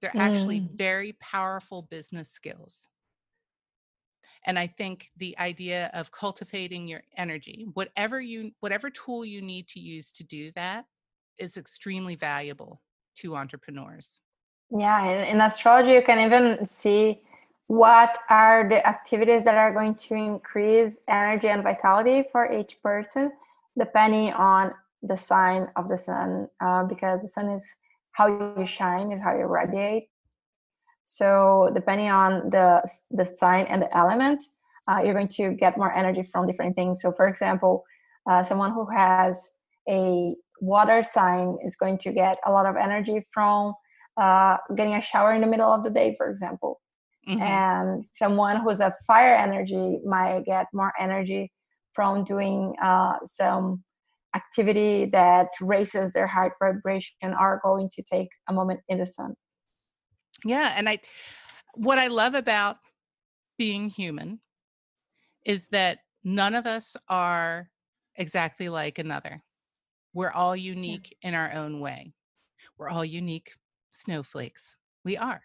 They're 0.00 0.10
mm. 0.10 0.20
actually 0.20 0.68
very 0.74 1.16
powerful 1.20 1.82
business 1.82 2.30
skills. 2.30 2.88
And 4.46 4.58
I 4.58 4.66
think 4.66 5.10
the 5.18 5.38
idea 5.38 5.90
of 5.92 6.10
cultivating 6.10 6.88
your 6.88 7.02
energy, 7.16 7.66
whatever 7.74 8.20
you 8.20 8.52
whatever 8.60 8.88
tool 8.88 9.24
you 9.24 9.42
need 9.42 9.68
to 9.68 9.80
use 9.80 10.12
to 10.12 10.24
do 10.24 10.50
that 10.52 10.86
is 11.38 11.56
extremely 11.56 12.16
valuable 12.16 12.80
to 13.16 13.36
entrepreneurs. 13.36 14.22
Yeah, 14.70 15.10
in, 15.10 15.36
in 15.36 15.40
astrology 15.40 15.92
you 15.92 16.02
can 16.02 16.20
even 16.20 16.64
see 16.64 17.20
what 17.66 18.18
are 18.28 18.68
the 18.68 18.84
activities 18.86 19.44
that 19.44 19.54
are 19.54 19.72
going 19.72 19.94
to 19.94 20.14
increase 20.14 21.02
energy 21.08 21.48
and 21.48 21.62
vitality 21.62 22.24
for 22.32 22.50
each 22.50 22.82
person 22.82 23.30
depending 23.78 24.32
on 24.32 24.74
the 25.02 25.16
sign 25.16 25.68
of 25.76 25.88
the 25.88 25.98
sun, 25.98 26.48
uh, 26.60 26.84
because 26.84 27.22
the 27.22 27.28
sun 27.28 27.50
is 27.50 27.66
how 28.12 28.26
you 28.26 28.64
shine, 28.64 29.12
is 29.12 29.20
how 29.20 29.36
you 29.36 29.46
radiate. 29.46 30.08
So 31.04 31.70
depending 31.74 32.10
on 32.10 32.50
the 32.50 32.88
the 33.10 33.24
sign 33.24 33.66
and 33.66 33.82
the 33.82 33.96
element, 33.96 34.44
uh, 34.88 35.00
you're 35.02 35.14
going 35.14 35.28
to 35.28 35.54
get 35.54 35.76
more 35.76 35.92
energy 35.92 36.22
from 36.22 36.46
different 36.46 36.76
things. 36.76 37.02
So 37.02 37.12
for 37.12 37.26
example, 37.26 37.84
uh, 38.30 38.42
someone 38.42 38.72
who 38.72 38.86
has 38.90 39.52
a 39.88 40.34
water 40.60 41.02
sign 41.02 41.56
is 41.64 41.76
going 41.76 41.98
to 41.98 42.12
get 42.12 42.38
a 42.46 42.52
lot 42.52 42.66
of 42.66 42.76
energy 42.76 43.26
from 43.32 43.74
uh, 44.16 44.58
getting 44.76 44.94
a 44.94 45.00
shower 45.00 45.32
in 45.32 45.40
the 45.40 45.46
middle 45.46 45.72
of 45.72 45.82
the 45.82 45.90
day, 45.90 46.14
for 46.16 46.30
example. 46.30 46.80
Mm-hmm. 47.28 47.42
And 47.42 48.04
someone 48.04 48.60
who's 48.60 48.80
a 48.80 48.94
fire 49.06 49.34
energy 49.34 49.98
might 50.04 50.44
get 50.44 50.66
more 50.72 50.92
energy 50.98 51.52
from 51.92 52.24
doing 52.24 52.74
uh, 52.82 53.14
some 53.24 53.82
activity 54.34 55.06
that 55.12 55.48
raises 55.60 56.12
their 56.12 56.26
heart 56.26 56.52
vibration 56.62 57.34
are 57.38 57.60
going 57.64 57.88
to 57.92 58.02
take 58.02 58.28
a 58.48 58.52
moment 58.52 58.80
in 58.88 58.98
the 58.98 59.06
sun. 59.06 59.34
Yeah, 60.44 60.72
and 60.76 60.88
I 60.88 60.98
what 61.74 61.98
I 61.98 62.08
love 62.08 62.34
about 62.34 62.76
being 63.58 63.90
human 63.90 64.40
is 65.44 65.68
that 65.68 65.98
none 66.24 66.54
of 66.54 66.66
us 66.66 66.96
are 67.08 67.68
exactly 68.16 68.68
like 68.68 68.98
another. 68.98 69.40
We're 70.12 70.30
all 70.30 70.56
unique 70.56 71.16
yeah. 71.22 71.28
in 71.28 71.34
our 71.34 71.52
own 71.52 71.80
way. 71.80 72.12
We're 72.78 72.88
all 72.88 73.04
unique 73.04 73.52
snowflakes. 73.90 74.76
We 75.04 75.16
are. 75.16 75.42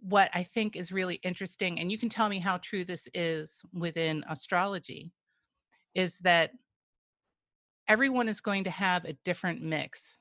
What 0.00 0.30
I 0.34 0.42
think 0.42 0.76
is 0.76 0.92
really 0.92 1.20
interesting, 1.24 1.80
and 1.80 1.90
you 1.90 1.98
can 1.98 2.08
tell 2.08 2.28
me 2.28 2.38
how 2.38 2.58
true 2.58 2.84
this 2.84 3.08
is 3.14 3.62
within 3.72 4.24
astrology, 4.28 5.12
is 5.94 6.18
that 6.18 6.50
everyone 7.88 8.28
is 8.28 8.40
going 8.40 8.64
to 8.64 8.70
have 8.70 9.04
a 9.04 9.14
different 9.24 9.62
mix 9.62 10.18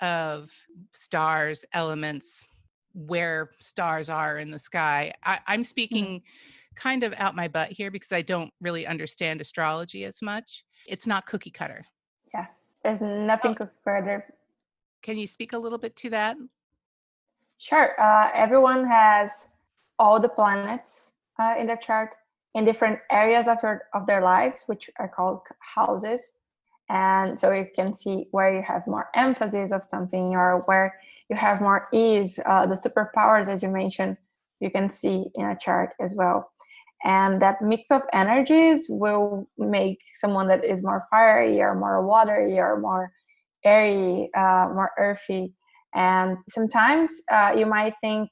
of 0.00 0.52
stars, 0.92 1.64
elements, 1.72 2.44
where 2.94 3.50
stars 3.58 4.08
are 4.08 4.38
in 4.38 4.50
the 4.50 4.58
sky. 4.58 5.12
I, 5.22 5.38
am 5.48 5.62
mm. 5.62 5.66
speaking 5.66 6.04
mm-hmm. 6.04 6.74
kind 6.76 7.02
of 7.02 7.12
out 7.16 7.34
my 7.34 7.48
butt 7.48 7.70
here 7.70 7.90
because 7.90 8.12
I 8.12 8.22
don't 8.22 8.52
really 8.60 8.86
understand 8.86 9.40
astrology 9.40 10.04
as 10.04 10.22
much. 10.22 10.64
It's 10.86 11.06
not 11.06 11.26
cookie 11.26 11.50
cutter. 11.50 11.84
Yeah, 12.32 12.46
there's 12.82 13.00
nothing 13.00 13.52
oh. 13.52 13.54
cookie 13.54 13.72
cutter. 13.84 14.24
Can 15.02 15.18
you 15.18 15.26
speak 15.26 15.52
a 15.52 15.58
little 15.58 15.78
bit 15.78 15.96
to 15.96 16.10
that? 16.10 16.36
Sure. 17.58 18.00
Uh, 18.00 18.30
everyone 18.34 18.86
has 18.86 19.54
all 19.98 20.20
the 20.20 20.28
planets 20.28 21.12
uh, 21.38 21.54
in 21.58 21.66
their 21.66 21.76
chart 21.76 22.10
in 22.54 22.64
different 22.64 23.00
areas 23.10 23.48
of, 23.48 23.58
your, 23.62 23.82
of 23.92 24.06
their 24.06 24.22
lives, 24.22 24.64
which 24.66 24.88
are 24.98 25.08
called 25.08 25.40
houses. 25.58 26.36
And 26.88 27.38
so 27.38 27.52
you 27.52 27.66
can 27.74 27.96
see 27.96 28.26
where 28.30 28.54
you 28.54 28.62
have 28.62 28.86
more 28.86 29.08
emphasis 29.14 29.72
of 29.72 29.84
something 29.84 30.34
or 30.34 30.60
where 30.66 30.94
you 31.30 31.36
have 31.36 31.60
more 31.60 31.86
ease. 31.92 32.38
Uh, 32.44 32.66
the 32.66 32.74
superpowers, 32.74 33.48
as 33.48 33.62
you 33.62 33.70
mentioned, 33.70 34.18
you 34.60 34.70
can 34.70 34.90
see 34.90 35.26
in 35.34 35.46
a 35.46 35.56
chart 35.56 35.90
as 36.00 36.14
well. 36.14 36.46
And 37.04 37.40
that 37.42 37.60
mix 37.60 37.90
of 37.90 38.02
energies 38.12 38.86
will 38.88 39.48
make 39.58 39.98
someone 40.16 40.48
that 40.48 40.64
is 40.64 40.82
more 40.82 41.06
fiery 41.10 41.60
or 41.60 41.74
more 41.74 42.06
watery 42.06 42.58
or 42.58 42.78
more 42.78 43.12
airy, 43.64 44.30
uh, 44.36 44.68
more 44.72 44.90
earthy. 44.98 45.54
And 45.94 46.38
sometimes 46.48 47.22
uh, 47.30 47.54
you 47.56 47.66
might 47.66 47.94
think 48.00 48.30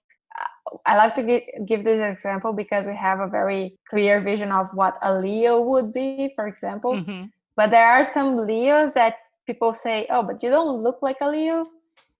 I 0.86 0.96
like 0.96 1.14
to 1.16 1.22
give, 1.22 1.42
give 1.66 1.84
this 1.84 2.00
example 2.00 2.52
because 2.52 2.86
we 2.86 2.96
have 2.96 3.20
a 3.20 3.26
very 3.26 3.78
clear 3.88 4.20
vision 4.20 4.52
of 4.52 4.68
what 4.72 4.96
a 5.02 5.18
Leo 5.18 5.68
would 5.70 5.92
be, 5.92 6.32
for 6.34 6.46
example. 6.46 6.94
Mm-hmm. 6.94 7.24
But 7.56 7.70
there 7.70 7.86
are 7.86 8.04
some 8.04 8.36
Leos 8.36 8.92
that 8.92 9.16
people 9.46 9.74
say, 9.74 10.06
oh, 10.10 10.22
but 10.22 10.42
you 10.42 10.50
don't 10.50 10.82
look 10.82 10.98
like 11.02 11.18
a 11.20 11.28
Leo. 11.28 11.66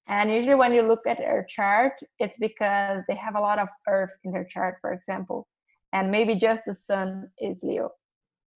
And 0.09 0.31
usually, 0.31 0.57
when 0.57 0.75
you 0.75 0.83
look 0.83 1.07
at 1.07 1.19
their 1.19 1.47
chart, 1.49 2.01
it's 2.19 2.37
because 2.37 3.03
they 3.09 3.15
have 3.15 3.37
a 3.37 3.41
lot 3.41 3.59
of 3.59 3.69
earth 3.89 4.11
in 4.25 4.33
their 4.33 4.45
chart, 4.45 4.79
for 4.81 4.93
example. 4.93 5.47
And 5.93 6.11
maybe 6.11 6.35
just 6.35 6.63
the 6.67 6.75
sun 6.75 7.31
is 7.39 7.63
Leo 7.63 7.93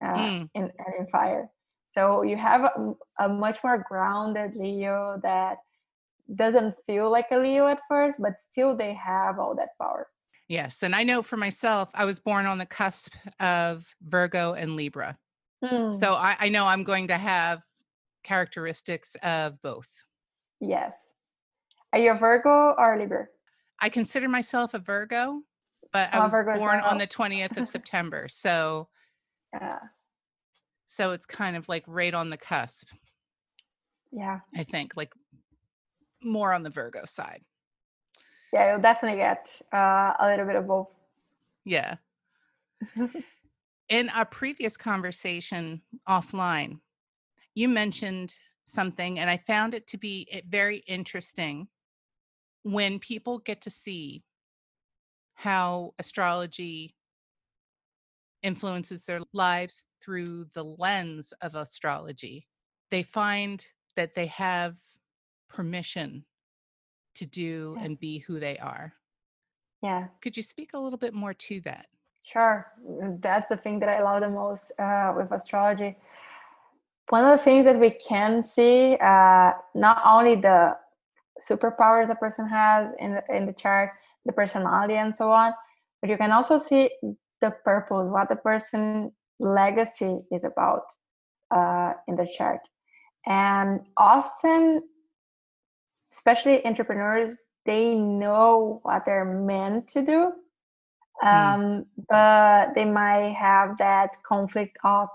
uh, 0.05 0.15
mm. 0.15 0.51
in, 0.55 0.73
in 0.99 1.07
fire. 1.07 1.49
So 1.89 2.23
you 2.23 2.37
have 2.37 2.65
a, 2.65 2.95
a 3.21 3.29
much 3.29 3.63
more 3.63 3.85
grounded 3.89 4.57
Leo 4.57 5.21
that 5.23 5.59
doesn't 6.35 6.75
feel 6.87 7.11
like 7.11 7.27
a 7.31 7.39
Leo 7.39 7.69
at 7.69 7.81
first, 7.89 8.21
but 8.21 8.39
still 8.39 8.77
they 8.77 8.93
have 8.95 9.39
all 9.39 9.55
that 9.55 9.71
power. 9.81 10.07
Yes. 10.49 10.83
And 10.83 10.95
I 10.95 11.05
know 11.05 11.23
for 11.23 11.37
myself, 11.37 11.91
I 11.95 12.05
was 12.05 12.19
born 12.19 12.47
on 12.47 12.59
the 12.59 12.67
cusp 12.67 13.15
of 13.41 13.95
Virgo 14.03 14.55
and 14.55 14.77
Libra. 14.77 15.17
Hmm. 15.65 15.91
So 15.91 16.15
I, 16.15 16.37
I 16.39 16.49
know 16.49 16.67
I'm 16.67 16.85
going 16.85 17.09
to 17.09 17.17
have 17.17 17.63
characteristics 18.23 19.17
of 19.23 19.61
both. 19.63 19.89
Yes. 20.61 21.11
Are 21.93 21.99
you 21.99 22.13
a 22.13 22.15
Virgo 22.15 22.75
or 22.77 22.95
a 22.95 22.99
Libra? 22.99 23.27
I 23.81 23.89
consider 23.89 24.29
myself 24.29 24.75
a 24.75 24.79
Virgo, 24.79 25.43
but 25.93 26.13
I 26.13 26.19
was 26.19 26.33
born 26.33 26.81
on 26.81 26.99
the 26.99 27.07
20th 27.07 27.57
of 27.57 27.69
September. 27.77 28.27
So 28.29 28.89
yeah. 29.53 29.79
So 30.87 31.13
it's 31.13 31.27
kind 31.27 31.57
of 31.57 31.69
like 31.69 31.85
right 31.87 32.15
on 32.15 32.31
the 32.31 32.37
cusp. 32.37 32.89
Yeah. 34.13 34.41
I 34.55 34.63
think 34.63 34.97
like 34.97 35.11
more 36.23 36.53
on 36.53 36.63
the 36.63 36.71
Virgo 36.71 37.05
side. 37.05 37.43
Yeah, 38.53 38.71
you'll 38.71 38.81
definitely 38.81 39.19
get 39.19 39.45
uh, 39.73 40.15
a 40.19 40.29
little 40.31 40.47
bit 40.47 40.57
of 40.57 40.67
both. 40.67 40.89
Yeah. 41.65 41.97
In 43.89 44.09
our 44.11 44.25
previous 44.25 44.77
conversation 44.77 45.83
offline, 46.09 46.81
you 47.55 47.69
mentioned 47.69 48.35
something, 48.65 49.19
and 49.19 49.31
I 49.31 49.37
found 49.37 49.75
it 49.75 49.87
to 49.89 49.99
be 49.99 50.29
eh, 50.33 50.41
very 50.49 50.79
interesting 50.89 51.69
when 52.63 52.99
people 52.99 53.39
get 53.39 53.63
to 53.63 53.71
see 53.71 54.25
how 55.35 55.95
astrology 55.99 56.97
influences 58.43 59.07
their 59.07 59.21
lives 59.33 59.87
through 60.01 60.47
the 60.55 60.65
lens 60.65 61.33
of 61.41 61.55
astrology. 61.55 62.49
They 62.91 63.03
find 63.05 63.65
that 63.95 64.15
they 64.15 64.27
have 64.27 64.77
permission 65.49 66.25
to 67.15 67.27
do 67.27 67.77
Yeah. 67.79 67.85
and 67.85 68.01
be 68.01 68.19
who 68.19 68.41
they 68.41 68.59
are. 68.59 68.95
Yeah, 69.83 70.09
Could 70.21 70.37
you 70.37 70.43
speak 70.43 70.73
a 70.75 70.79
little 70.79 70.99
bit 70.99 71.15
more 71.15 71.35
to 71.35 71.61
that? 71.63 71.87
Sure. 72.31 72.67
That's 73.21 73.47
the 73.49 73.57
thing 73.57 73.79
that 73.81 73.89
I 73.89 74.03
love 74.03 74.21
the 74.21 74.29
most 74.29 74.73
uh, 74.79 75.13
with 75.17 75.33
astrology. 75.33 75.97
One 77.09 77.25
of 77.25 77.39
the 77.39 77.45
things 77.45 77.67
that 77.67 77.79
we 77.79 77.91
can 77.91 78.43
see, 78.43 78.97
uh, 79.01 79.53
not 79.75 80.03
only 80.05 80.35
the 80.35 80.77
superpowers 81.41 82.11
a 82.11 82.17
person 82.17 82.49
has 82.49 82.93
in 82.99 83.13
the, 83.15 83.23
in 83.35 83.47
the 83.47 83.53
chart, 83.53 83.91
the 84.25 84.33
personality 84.33 84.95
and 84.95 85.15
so 85.15 85.31
on, 85.31 85.53
but 86.01 86.11
you 86.11 86.17
can 86.17 86.33
also 86.33 86.59
see 86.59 86.91
the 87.41 87.53
purpose, 87.65 88.09
what 88.09 88.29
the 88.29 88.37
person 88.37 89.13
legacy 89.39 90.21
is 90.33 90.45
about 90.45 90.83
uh, 91.51 91.93
in 92.09 92.17
the 92.17 92.27
chart. 92.37 92.61
And 93.27 93.81
often, 93.97 94.83
especially 96.11 96.65
entrepreneurs, 96.65 97.37
they 97.67 97.95
know 97.95 98.81
what 98.83 99.05
they're 99.05 99.25
meant 99.25 99.89
to 99.89 100.03
do, 100.03 100.33
um, 101.23 101.87
but 102.09 102.75
they 102.75 102.85
might 102.85 103.35
have 103.39 103.79
that 103.79 104.23
conflict 104.23 104.77
of 104.85 105.09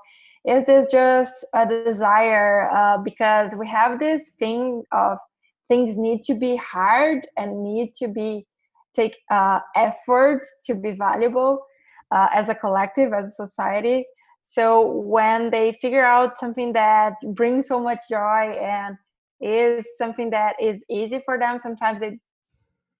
is 0.43 0.65
this 0.65 0.91
just 0.91 1.45
a 1.53 1.67
desire? 1.67 2.69
Uh, 2.71 2.97
because 2.97 3.51
we 3.55 3.67
have 3.67 3.99
this 3.99 4.31
thing 4.39 4.83
of 4.91 5.19
things 5.67 5.95
need 5.97 6.23
to 6.23 6.33
be 6.33 6.55
hard 6.55 7.27
and 7.37 7.63
need 7.63 7.93
to 7.95 8.07
be 8.07 8.47
take 8.95 9.17
uh, 9.29 9.59
efforts 9.75 10.57
to 10.65 10.73
be 10.75 10.91
valuable 10.91 11.63
uh, 12.11 12.27
as 12.33 12.49
a 12.49 12.55
collective 12.55 13.13
as 13.13 13.27
a 13.27 13.31
society. 13.31 14.05
So 14.43 14.85
when 14.85 15.49
they 15.51 15.77
figure 15.81 16.03
out 16.03 16.39
something 16.39 16.73
that 16.73 17.13
brings 17.35 17.67
so 17.67 17.79
much 17.79 17.99
joy 18.09 18.57
and 18.59 18.97
is 19.41 19.97
something 19.97 20.29
that 20.29 20.55
is 20.61 20.85
easy 20.89 21.19
for 21.25 21.37
them 21.39 21.59
sometimes 21.59 21.99
they 21.99 22.19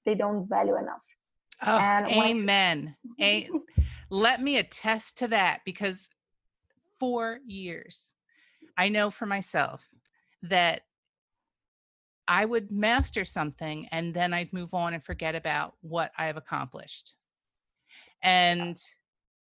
they 0.05 0.15
don't 0.15 0.47
value 0.49 0.75
enough 0.75 1.05
Oh, 1.65 1.77
And 1.77 2.11
amen. 2.11 2.95
A- 3.21 3.49
let 4.09 4.41
me 4.41 4.57
attest 4.57 5.19
to 5.19 5.27
that 5.29 5.61
because 5.65 6.09
for 6.99 7.39
years, 7.45 8.13
I 8.77 8.89
know 8.89 9.09
for 9.11 9.25
myself 9.25 9.87
that 10.43 10.81
I 12.27 12.45
would 12.45 12.71
master 12.71 13.25
something 13.25 13.87
and 13.91 14.13
then 14.13 14.33
I'd 14.33 14.53
move 14.53 14.73
on 14.73 14.93
and 14.93 15.03
forget 15.03 15.35
about 15.35 15.75
what 15.81 16.11
I 16.17 16.27
have 16.27 16.37
accomplished. 16.37 17.15
And 18.21 18.79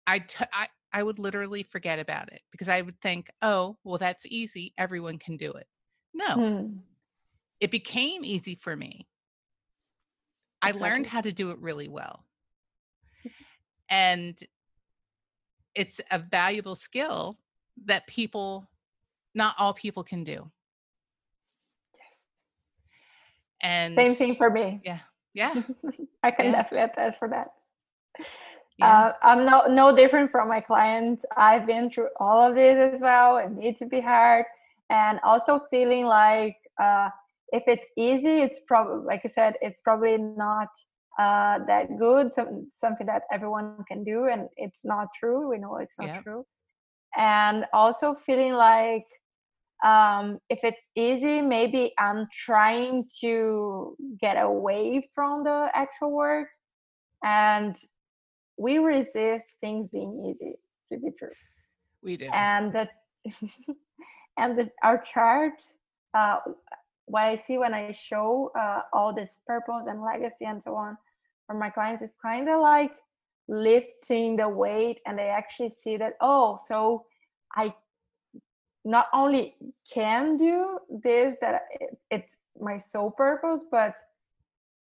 I, 0.07 0.21
t- 0.21 0.45
I, 0.53 0.69
I 0.93 1.03
would 1.03 1.19
literally 1.19 1.63
forget 1.63 1.99
about 1.99 2.33
it 2.33 2.41
because 2.51 2.69
I 2.69 2.81
would 2.83 3.01
think, 3.01 3.31
oh, 3.43 3.77
well, 3.85 3.99
that's 3.99 4.27
easy. 4.27 4.73
Everyone 4.77 5.19
can 5.19 5.37
do 5.37 5.53
it. 5.53 5.67
No, 6.15 6.35
Hmm. 6.35 6.77
it 7.61 7.71
became 7.71 8.25
easy 8.25 8.55
for 8.55 8.75
me. 8.77 9.07
I 10.63 10.71
learned 10.73 11.07
how 11.07 11.21
to 11.21 11.33
do 11.33 11.51
it 11.51 11.59
really 11.59 11.89
well. 11.89 12.25
And 13.89 14.39
it's 15.75 16.01
a 16.11 16.19
valuable 16.19 16.75
skill 16.75 17.39
that 17.87 18.07
people, 18.07 18.69
not 19.35 19.55
all 19.59 19.75
people 19.75 20.05
can 20.05 20.23
do. 20.25 20.51
Yes. 21.95 22.19
And 23.61 23.95
Same 23.95 24.15
thing 24.15 24.37
for 24.37 24.51
me. 24.51 24.81
Yeah. 24.85 24.99
Yeah. 25.35 25.63
I 26.23 26.31
can 26.31 26.45
Yeah. 26.47 26.53
definitely 26.53 26.91
attest 26.93 27.19
for 27.19 27.27
that. 27.29 27.55
yeah. 28.77 28.87
Uh, 28.87 29.13
I'm 29.23 29.47
no 29.47 29.65
no 29.67 29.97
different 29.97 30.31
from 30.31 30.47
my 30.47 30.61
clients. 30.61 31.25
I've 31.39 31.65
been 31.65 31.91
through 31.91 32.09
all 32.21 32.47
of 32.51 32.55
this 32.55 32.77
as 32.95 33.01
well. 33.01 33.39
It 33.39 33.51
needs 33.51 33.79
to 33.79 33.87
be 33.87 34.03
hard, 34.03 34.45
and 34.91 35.19
also 35.25 35.61
feeling 35.71 36.05
like 36.05 36.59
uh, 36.79 37.09
if 37.53 37.65
it's 37.67 37.87
easy, 37.97 38.41
it's 38.41 38.61
probably 38.67 39.07
like 39.07 39.23
you 39.25 39.31
said, 39.31 39.57
it's 39.61 39.81
probably 39.81 40.17
not 40.17 40.69
uh, 41.19 41.59
that 41.67 41.99
good. 41.99 42.35
Some, 42.35 42.69
something 42.73 43.07
that 43.07 43.23
everyone 43.33 43.77
can 43.87 44.03
do, 44.05 44.27
and 44.27 44.49
it's 44.57 44.81
not 44.85 45.09
true. 45.19 45.51
We 45.51 45.59
know 45.59 45.77
it's 45.77 45.99
not 45.99 46.23
true. 46.23 46.45
And 47.17 47.67
also 47.75 48.17
feeling 48.27 48.55
like 48.55 49.05
um, 49.85 50.39
if 50.49 50.61
it's 50.63 50.87
easy, 50.97 51.43
maybe 51.43 51.93
I'm 51.99 52.27
trying 52.45 53.07
to 53.21 53.97
get 54.21 54.35
away 54.35 55.07
from 55.15 55.45
the 55.45 55.69
actual 55.75 56.13
work, 56.13 56.49
and 57.23 57.77
we 58.57 58.79
resist 58.79 59.55
things 59.61 59.91
being 59.91 60.17
easy 60.27 60.57
to 60.89 60.99
be 60.99 61.11
true. 61.19 61.37
we 62.03 62.17
do. 62.17 62.27
And 62.33 62.73
that, 62.73 62.91
and 64.39 64.59
the, 64.59 64.71
our 64.83 65.03
chart, 65.03 65.63
uh, 66.15 66.39
what 67.07 67.25
I 67.25 67.37
see 67.37 67.59
when 67.59 67.75
I 67.75 67.93
show 67.93 68.51
uh, 68.59 68.83
all 68.93 69.13
this 69.15 69.39
purpose 69.47 69.87
and 69.87 70.03
legacy 70.03 70.45
and 70.45 70.63
so 70.63 70.75
on 70.75 70.97
for 71.47 71.55
my 71.55 71.71
clients, 71.71 72.03
it's 72.03 72.17
kind 72.17 72.49
of 72.49 72.61
like 72.61 72.95
lifting 73.49 74.37
the 74.37 74.49
weight, 74.49 75.01
and 75.07 75.19
they 75.19 75.29
actually 75.29 75.71
see 75.71 75.97
that 75.97 76.15
oh, 76.21 76.59
so 76.67 77.05
I 77.55 77.75
not 78.85 79.07
only 79.13 79.55
can 79.93 80.37
do 80.37 80.79
this 80.91 81.37
that 81.41 81.63
it, 81.81 81.97
it's 82.11 82.39
my 82.61 82.77
sole 82.77 83.11
purpose 83.11 83.61
but 83.71 83.97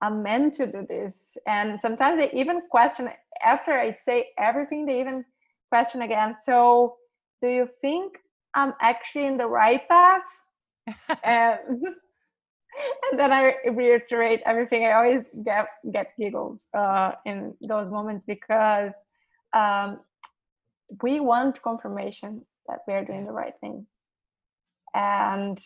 i'm 0.02 0.22
meant 0.22 0.54
to 0.54 0.68
do 0.68 0.86
this. 0.88 1.38
And 1.48 1.80
sometimes 1.80 2.20
they 2.20 2.32
even 2.38 2.62
question 2.70 3.10
after 3.44 3.72
i 3.72 3.94
say 3.94 4.28
everything 4.38 4.86
they 4.86 5.00
even 5.00 5.24
question 5.70 6.02
again 6.02 6.36
so 6.36 6.98
do 7.42 7.48
you 7.48 7.70
think 7.82 8.20
i'm 8.56 8.74
actually 8.82 9.26
in 9.26 9.38
the 9.38 9.48
right 9.48 9.88
path 9.88 10.24
and, 11.24 11.60
and 13.12 13.20
then 13.20 13.32
i 13.32 13.56
reiterate 13.70 14.42
everything 14.46 14.86
i 14.86 14.92
always 14.92 15.24
get 15.44 15.68
get 15.92 16.14
giggles 16.18 16.68
uh, 16.74 17.12
in 17.26 17.54
those 17.62 17.90
moments 17.90 18.24
because 18.28 18.94
um, 19.54 20.00
we 21.02 21.20
want 21.20 21.62
confirmation 21.62 22.46
that 22.68 22.80
we're 22.88 23.04
doing 23.04 23.26
the 23.26 23.32
right 23.32 23.54
thing. 23.62 23.86
And 24.94 25.58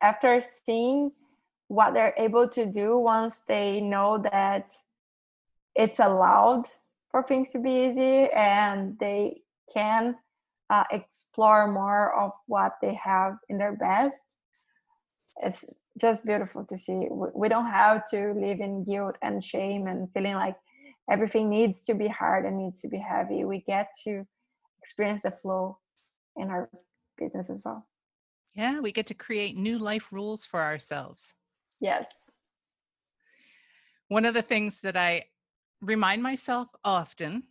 after 0.00 0.42
seeing 0.42 1.12
what 1.68 1.94
they're 1.94 2.14
able 2.18 2.48
to 2.48 2.66
do 2.66 2.98
once 2.98 3.40
they 3.48 3.80
know 3.80 4.18
that 4.30 4.72
it's 5.74 5.98
allowed 5.98 6.64
for 7.10 7.22
things 7.22 7.52
to 7.52 7.60
be 7.60 7.86
easy 7.88 8.30
and 8.30 8.98
they 8.98 9.40
can 9.72 10.16
uh, 10.70 10.84
explore 10.90 11.70
more 11.70 12.14
of 12.14 12.32
what 12.46 12.74
they 12.80 12.94
have 12.94 13.36
in 13.48 13.58
their 13.58 13.76
best, 13.76 14.22
it's 15.42 15.64
just 16.00 16.24
beautiful 16.24 16.64
to 16.64 16.78
see. 16.78 17.06
We, 17.10 17.28
we 17.34 17.48
don't 17.48 17.70
have 17.70 18.04
to 18.10 18.32
live 18.32 18.60
in 18.60 18.84
guilt 18.84 19.16
and 19.22 19.44
shame 19.44 19.86
and 19.86 20.08
feeling 20.12 20.34
like 20.34 20.56
everything 21.10 21.50
needs 21.50 21.82
to 21.84 21.94
be 21.94 22.08
hard 22.08 22.44
and 22.46 22.58
needs 22.58 22.80
to 22.82 22.88
be 22.88 22.98
heavy. 22.98 23.44
We 23.44 23.60
get 23.60 23.88
to 24.04 24.26
experience 24.82 25.22
the 25.22 25.30
flow 25.30 25.78
in 26.36 26.50
our 26.50 26.70
business 27.18 27.50
as 27.50 27.62
well. 27.64 27.86
yeah. 28.54 28.80
We 28.80 28.92
get 28.92 29.06
to 29.08 29.14
create 29.14 29.56
new 29.56 29.78
life 29.78 30.12
rules 30.12 30.44
for 30.44 30.62
ourselves. 30.62 31.34
Yes. 31.80 32.08
One 34.08 34.24
of 34.24 34.34
the 34.34 34.42
things 34.42 34.80
that 34.82 34.96
I 34.96 35.24
remind 35.80 36.22
myself 36.22 36.68
often, 36.84 37.44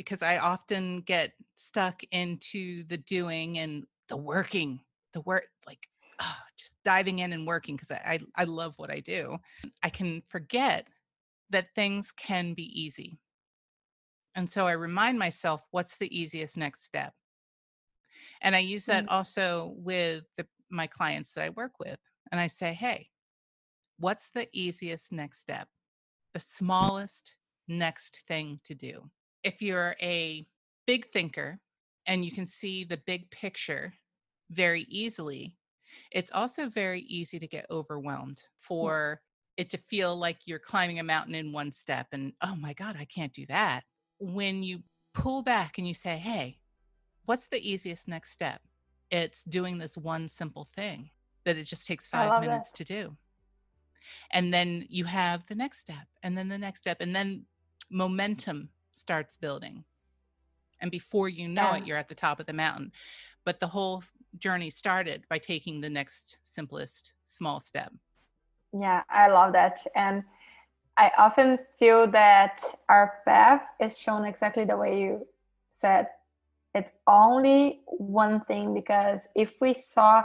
because 0.00 0.22
I 0.22 0.38
often 0.38 1.02
get 1.02 1.32
stuck 1.56 2.00
into 2.10 2.84
the 2.84 2.96
doing 2.96 3.58
and 3.58 3.84
the 4.08 4.16
working, 4.16 4.80
the 5.12 5.20
work, 5.20 5.44
like 5.66 5.86
oh, 6.22 6.36
just 6.56 6.74
diving 6.86 7.18
in 7.18 7.34
and 7.34 7.46
working, 7.46 7.76
because 7.76 7.90
I, 7.90 7.96
I, 7.96 8.20
I 8.34 8.44
love 8.44 8.72
what 8.78 8.90
I 8.90 9.00
do. 9.00 9.36
I 9.82 9.90
can 9.90 10.22
forget 10.30 10.88
that 11.50 11.74
things 11.74 12.12
can 12.12 12.54
be 12.54 12.62
easy. 12.80 13.18
And 14.34 14.50
so 14.50 14.66
I 14.66 14.72
remind 14.72 15.18
myself 15.18 15.60
what's 15.70 15.98
the 15.98 16.18
easiest 16.18 16.56
next 16.56 16.82
step. 16.82 17.12
And 18.40 18.56
I 18.56 18.60
use 18.60 18.86
that 18.86 19.04
mm. 19.04 19.10
also 19.10 19.74
with 19.76 20.24
the, 20.38 20.46
my 20.70 20.86
clients 20.86 21.32
that 21.32 21.44
I 21.44 21.50
work 21.50 21.72
with. 21.78 21.98
And 22.32 22.40
I 22.40 22.46
say, 22.46 22.72
hey, 22.72 23.10
what's 23.98 24.30
the 24.30 24.48
easiest 24.54 25.12
next 25.12 25.40
step? 25.40 25.68
The 26.32 26.40
smallest 26.40 27.34
next 27.68 28.22
thing 28.26 28.60
to 28.64 28.74
do. 28.74 29.10
If 29.42 29.62
you're 29.62 29.96
a 30.00 30.46
big 30.86 31.10
thinker 31.10 31.60
and 32.06 32.24
you 32.24 32.32
can 32.32 32.46
see 32.46 32.84
the 32.84 32.98
big 32.98 33.30
picture 33.30 33.94
very 34.50 34.82
easily, 34.88 35.56
it's 36.10 36.32
also 36.32 36.68
very 36.68 37.02
easy 37.02 37.38
to 37.38 37.46
get 37.46 37.66
overwhelmed 37.70 38.42
for 38.60 39.20
yeah. 39.56 39.62
it 39.62 39.70
to 39.70 39.78
feel 39.88 40.16
like 40.16 40.38
you're 40.46 40.58
climbing 40.58 40.98
a 40.98 41.04
mountain 41.04 41.34
in 41.34 41.52
one 41.52 41.72
step 41.72 42.08
and, 42.12 42.32
oh 42.42 42.56
my 42.56 42.72
God, 42.72 42.96
I 42.98 43.04
can't 43.04 43.32
do 43.32 43.46
that. 43.46 43.84
When 44.18 44.62
you 44.62 44.80
pull 45.14 45.42
back 45.42 45.78
and 45.78 45.86
you 45.86 45.94
say, 45.94 46.16
hey, 46.16 46.58
what's 47.26 47.48
the 47.48 47.58
easiest 47.68 48.08
next 48.08 48.30
step? 48.30 48.60
It's 49.10 49.44
doing 49.44 49.78
this 49.78 49.96
one 49.96 50.28
simple 50.28 50.68
thing 50.76 51.10
that 51.44 51.56
it 51.56 51.64
just 51.64 51.86
takes 51.86 52.08
five 52.08 52.40
minutes 52.42 52.72
to 52.72 52.84
do. 52.84 53.16
And 54.32 54.52
then 54.52 54.86
you 54.88 55.04
have 55.04 55.46
the 55.46 55.54
next 55.54 55.78
step, 55.78 56.06
and 56.22 56.36
then 56.36 56.48
the 56.48 56.58
next 56.58 56.80
step, 56.80 56.98
and 57.00 57.14
then 57.14 57.44
momentum 57.90 58.68
starts 58.92 59.36
building. 59.36 59.84
And 60.80 60.90
before 60.90 61.28
you 61.28 61.48
know 61.48 61.72
yeah. 61.72 61.76
it, 61.76 61.86
you're 61.86 61.96
at 61.96 62.08
the 62.08 62.14
top 62.14 62.40
of 62.40 62.46
the 62.46 62.52
mountain. 62.52 62.92
But 63.44 63.60
the 63.60 63.66
whole 63.66 64.02
journey 64.38 64.70
started 64.70 65.24
by 65.28 65.38
taking 65.38 65.80
the 65.80 65.90
next 65.90 66.38
simplest 66.42 67.14
small 67.24 67.60
step. 67.60 67.92
Yeah, 68.78 69.02
I 69.10 69.28
love 69.28 69.52
that. 69.52 69.84
And 69.94 70.24
I 70.96 71.10
often 71.18 71.58
feel 71.78 72.06
that 72.08 72.62
our 72.88 73.20
path 73.24 73.64
is 73.80 73.98
shown 73.98 74.24
exactly 74.24 74.64
the 74.64 74.76
way 74.76 75.00
you 75.00 75.26
said. 75.70 76.08
It's 76.74 76.92
only 77.06 77.80
one 77.86 78.42
thing 78.44 78.74
because 78.74 79.28
if 79.34 79.60
we 79.60 79.74
saw 79.74 80.24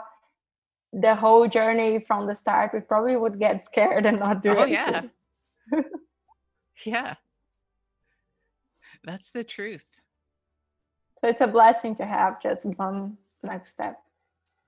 the 0.93 1.15
whole 1.15 1.47
journey 1.47 1.99
from 1.99 2.27
the 2.27 2.35
start, 2.35 2.71
we 2.73 2.81
probably 2.81 3.17
would 3.17 3.39
get 3.39 3.65
scared 3.65 4.05
and 4.05 4.19
not 4.19 4.43
do 4.43 4.51
it. 4.51 4.57
Oh, 4.57 4.65
yeah. 4.65 5.01
yeah. 6.85 7.15
That's 9.05 9.31
the 9.31 9.43
truth. 9.43 9.85
So 11.17 11.27
it's 11.29 11.41
a 11.41 11.47
blessing 11.47 11.95
to 11.95 12.05
have 12.05 12.41
just 12.41 12.65
one 12.77 13.17
next 13.43 13.71
step. 13.71 13.97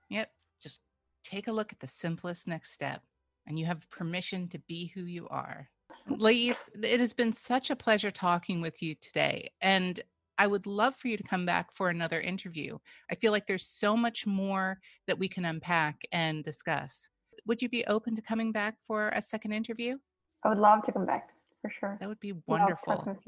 Yep. 0.08 0.30
Just 0.62 0.80
take 1.24 1.48
a 1.48 1.52
look 1.52 1.72
at 1.72 1.80
the 1.80 1.88
simplest 1.88 2.46
next 2.46 2.72
step, 2.72 3.02
and 3.46 3.58
you 3.58 3.66
have 3.66 3.90
permission 3.90 4.48
to 4.48 4.58
be 4.60 4.86
who 4.94 5.02
you 5.02 5.28
are. 5.28 5.68
Ladies, 6.08 6.70
it 6.82 7.00
has 7.00 7.12
been 7.12 7.32
such 7.32 7.70
a 7.70 7.76
pleasure 7.76 8.10
talking 8.10 8.60
with 8.60 8.82
you 8.82 8.94
today. 8.94 9.50
And 9.60 10.00
I 10.38 10.46
would 10.46 10.66
love 10.66 10.94
for 10.94 11.08
you 11.08 11.16
to 11.16 11.22
come 11.22 11.44
back 11.44 11.74
for 11.74 11.88
another 11.88 12.20
interview. 12.20 12.78
I 13.10 13.16
feel 13.16 13.32
like 13.32 13.46
there's 13.46 13.66
so 13.66 13.96
much 13.96 14.26
more 14.26 14.78
that 15.06 15.18
we 15.18 15.28
can 15.28 15.44
unpack 15.44 16.02
and 16.12 16.44
discuss. 16.44 17.08
Would 17.46 17.60
you 17.60 17.68
be 17.68 17.84
open 17.86 18.14
to 18.14 18.22
coming 18.22 18.52
back 18.52 18.76
for 18.86 19.08
a 19.08 19.20
second 19.20 19.52
interview? 19.52 19.98
I 20.44 20.48
would 20.48 20.60
love 20.60 20.82
to 20.84 20.92
come 20.92 21.04
back 21.04 21.30
for 21.60 21.70
sure. 21.70 21.96
That 22.00 22.08
would 22.08 22.20
be 22.20 22.34
wonderful. 22.46 23.18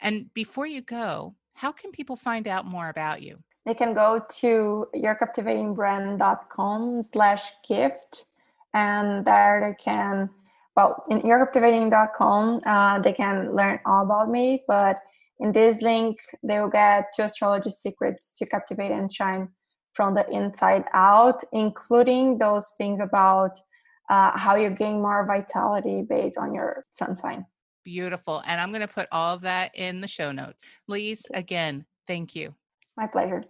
And 0.00 0.32
before 0.34 0.66
you 0.66 0.82
go, 0.82 1.34
how 1.54 1.72
can 1.72 1.92
people 1.92 2.16
find 2.16 2.46
out 2.48 2.66
more 2.66 2.88
about 2.88 3.22
you? 3.22 3.38
They 3.66 3.74
can 3.74 3.92
go 3.94 4.24
to 4.40 4.86
yourcaptivatingbrand.com 4.94 7.02
slash 7.02 7.52
gift 7.68 8.24
and 8.72 9.24
there 9.24 9.60
they 9.66 9.74
can 9.82 10.30
well 10.76 11.04
in 11.10 11.20
yourcaptivating.com 11.22 12.60
uh, 12.64 13.00
they 13.00 13.12
can 13.12 13.52
learn 13.54 13.80
all 13.84 14.04
about 14.04 14.30
me 14.30 14.62
but 14.68 15.00
in 15.40 15.50
this 15.52 15.82
link 15.82 16.20
they 16.42 16.60
will 16.60 16.68
get 16.68 17.12
two 17.14 17.22
astrology 17.22 17.70
secrets 17.70 18.32
to 18.32 18.46
captivate 18.46 18.92
and 18.92 19.12
shine 19.12 19.48
from 19.92 20.14
the 20.14 20.24
inside 20.30 20.84
out 20.94 21.42
including 21.52 22.38
those 22.38 22.72
things 22.78 23.00
about 23.00 23.58
uh, 24.08 24.30
how 24.38 24.54
you 24.56 24.70
gain 24.70 25.02
more 25.02 25.26
vitality 25.26 26.02
based 26.02 26.38
on 26.38 26.54
your 26.54 26.86
sun 26.92 27.16
sign 27.16 27.44
Beautiful. 27.90 28.40
And 28.46 28.60
I'm 28.60 28.70
going 28.70 28.86
to 28.86 28.86
put 28.86 29.08
all 29.10 29.34
of 29.34 29.40
that 29.40 29.72
in 29.74 30.00
the 30.00 30.06
show 30.06 30.30
notes. 30.30 30.64
Lise, 30.86 31.26
again, 31.34 31.84
thank 32.06 32.36
you. 32.36 32.54
My 32.96 33.08
pleasure. 33.08 33.42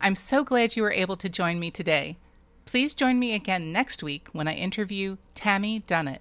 I'm 0.00 0.14
so 0.14 0.44
glad 0.44 0.76
you 0.76 0.82
were 0.82 0.92
able 0.92 1.18
to 1.18 1.28
join 1.28 1.60
me 1.60 1.70
today. 1.70 2.16
Please 2.64 2.94
join 2.94 3.18
me 3.18 3.34
again 3.34 3.70
next 3.70 4.02
week 4.02 4.28
when 4.32 4.48
I 4.48 4.54
interview 4.54 5.18
Tammy 5.34 5.78
Dunnett. 5.78 6.20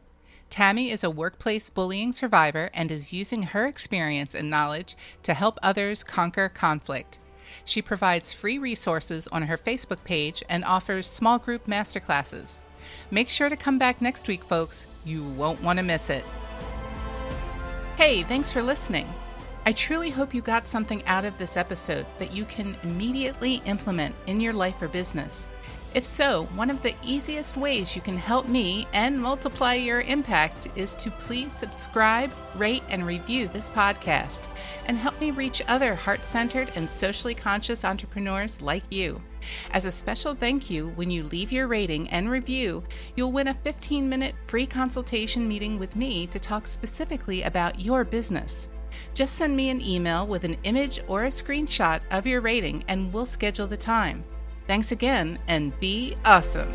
Tammy 0.49 0.91
is 0.91 1.02
a 1.02 1.10
workplace 1.10 1.69
bullying 1.69 2.12
survivor 2.12 2.69
and 2.73 2.91
is 2.91 3.13
using 3.13 3.43
her 3.43 3.65
experience 3.65 4.36
and 4.36 4.49
knowledge 4.49 4.97
to 5.23 5.34
help 5.34 5.58
others 5.63 6.04
conquer 6.04 6.49
conflict. 6.49 7.19
She 7.63 7.82
provides 7.82 8.34
free 8.34 8.58
resources 8.58 9.30
on 9.30 9.43
her 9.43 9.58
Facebook 9.58 10.04
page 10.04 10.43
and 10.49 10.65
offers 10.65 11.08
small 11.08 11.39
group 11.39 11.67
masterclasses. 11.67 12.60
Make 13.12 13.30
sure 13.30 13.47
to 13.47 13.56
come 13.56 13.80
back 13.80 14.02
next 14.02 14.28
week, 14.28 14.43
folks. 14.43 14.88
You 15.06 15.23
won't 15.23 15.63
want 15.63 15.80
to 15.80 15.84
miss 15.84 16.10
it. 16.10 16.25
Hey, 17.99 18.23
thanks 18.23 18.49
for 18.49 18.63
listening. 18.63 19.13
I 19.65 19.73
truly 19.73 20.09
hope 20.09 20.33
you 20.33 20.41
got 20.41 20.69
something 20.69 21.03
out 21.05 21.25
of 21.25 21.38
this 21.38 21.57
episode 21.57 22.05
that 22.17 22.31
you 22.31 22.45
can 22.45 22.77
immediately 22.83 23.55
implement 23.65 24.15
in 24.25 24.39
your 24.39 24.53
life 24.53 24.81
or 24.81 24.88
business. 24.88 25.49
If 25.95 26.06
so, 26.06 26.43
one 26.54 26.69
of 26.69 26.84
the 26.84 26.93
easiest 27.02 27.58
ways 27.58 27.95
you 27.95 28.02
can 28.04 28.15
help 28.15 28.47
me 28.47 28.86
and 28.93 29.19
multiply 29.19 29.73
your 29.73 30.02
impact 30.02 30.67
is 30.75 30.93
to 30.95 31.10
please 31.10 31.52
subscribe, 31.52 32.32
rate, 32.56 32.84
and 32.89 33.08
review 33.08 33.47
this 33.47 33.69
podcast 33.71 34.43
and 34.86 34.99
help 34.99 35.19
me 35.19 35.32
reach 35.32 35.63
other 35.67 35.95
heart 35.95 36.25
centered 36.25 36.71
and 36.75 36.88
socially 36.88 37.34
conscious 37.34 37.84
entrepreneurs 37.84 38.62
like 38.62 38.84
you. 38.91 39.19
As 39.71 39.86
a 39.86 39.91
special 39.91 40.36
thank 40.36 40.69
you, 40.69 40.89
when 40.89 41.10
you 41.10 41.23
leave 41.23 41.52
your 41.52 41.65
rating 41.67 42.08
and 42.12 42.30
review, 42.30 42.84
you'll 43.15 43.32
win 43.32 43.47
a 43.47 43.56
15 43.56 44.08
minute 44.08 44.36
free 44.45 44.67
consultation 44.67 45.47
meeting 45.47 45.80
with 45.80 45.95
me 45.95 46.28
to 46.28 46.39
talk 46.39 46.67
specifically 46.67 47.41
about 47.41 47.80
your 47.80 48.04
business. 48.04 48.69
Just 49.15 49.36
send 49.36 49.56
me 49.56 49.69
an 49.69 49.82
email 49.82 50.28
with 50.28 50.43
an 50.43 50.58
image 50.65 50.99
or 51.08 51.23
a 51.23 51.30
screenshot 51.30 52.02
of 52.12 52.28
your 52.28 52.41
rating 52.41 52.84
and 52.88 53.12
we'll 53.12 53.25
schedule 53.25 53.65
the 53.65 53.78
time. 53.78 54.21
Thanks 54.69 54.91
again 54.91 55.39
and 55.47 55.73
be 55.79 56.15
awesome. 56.25 56.71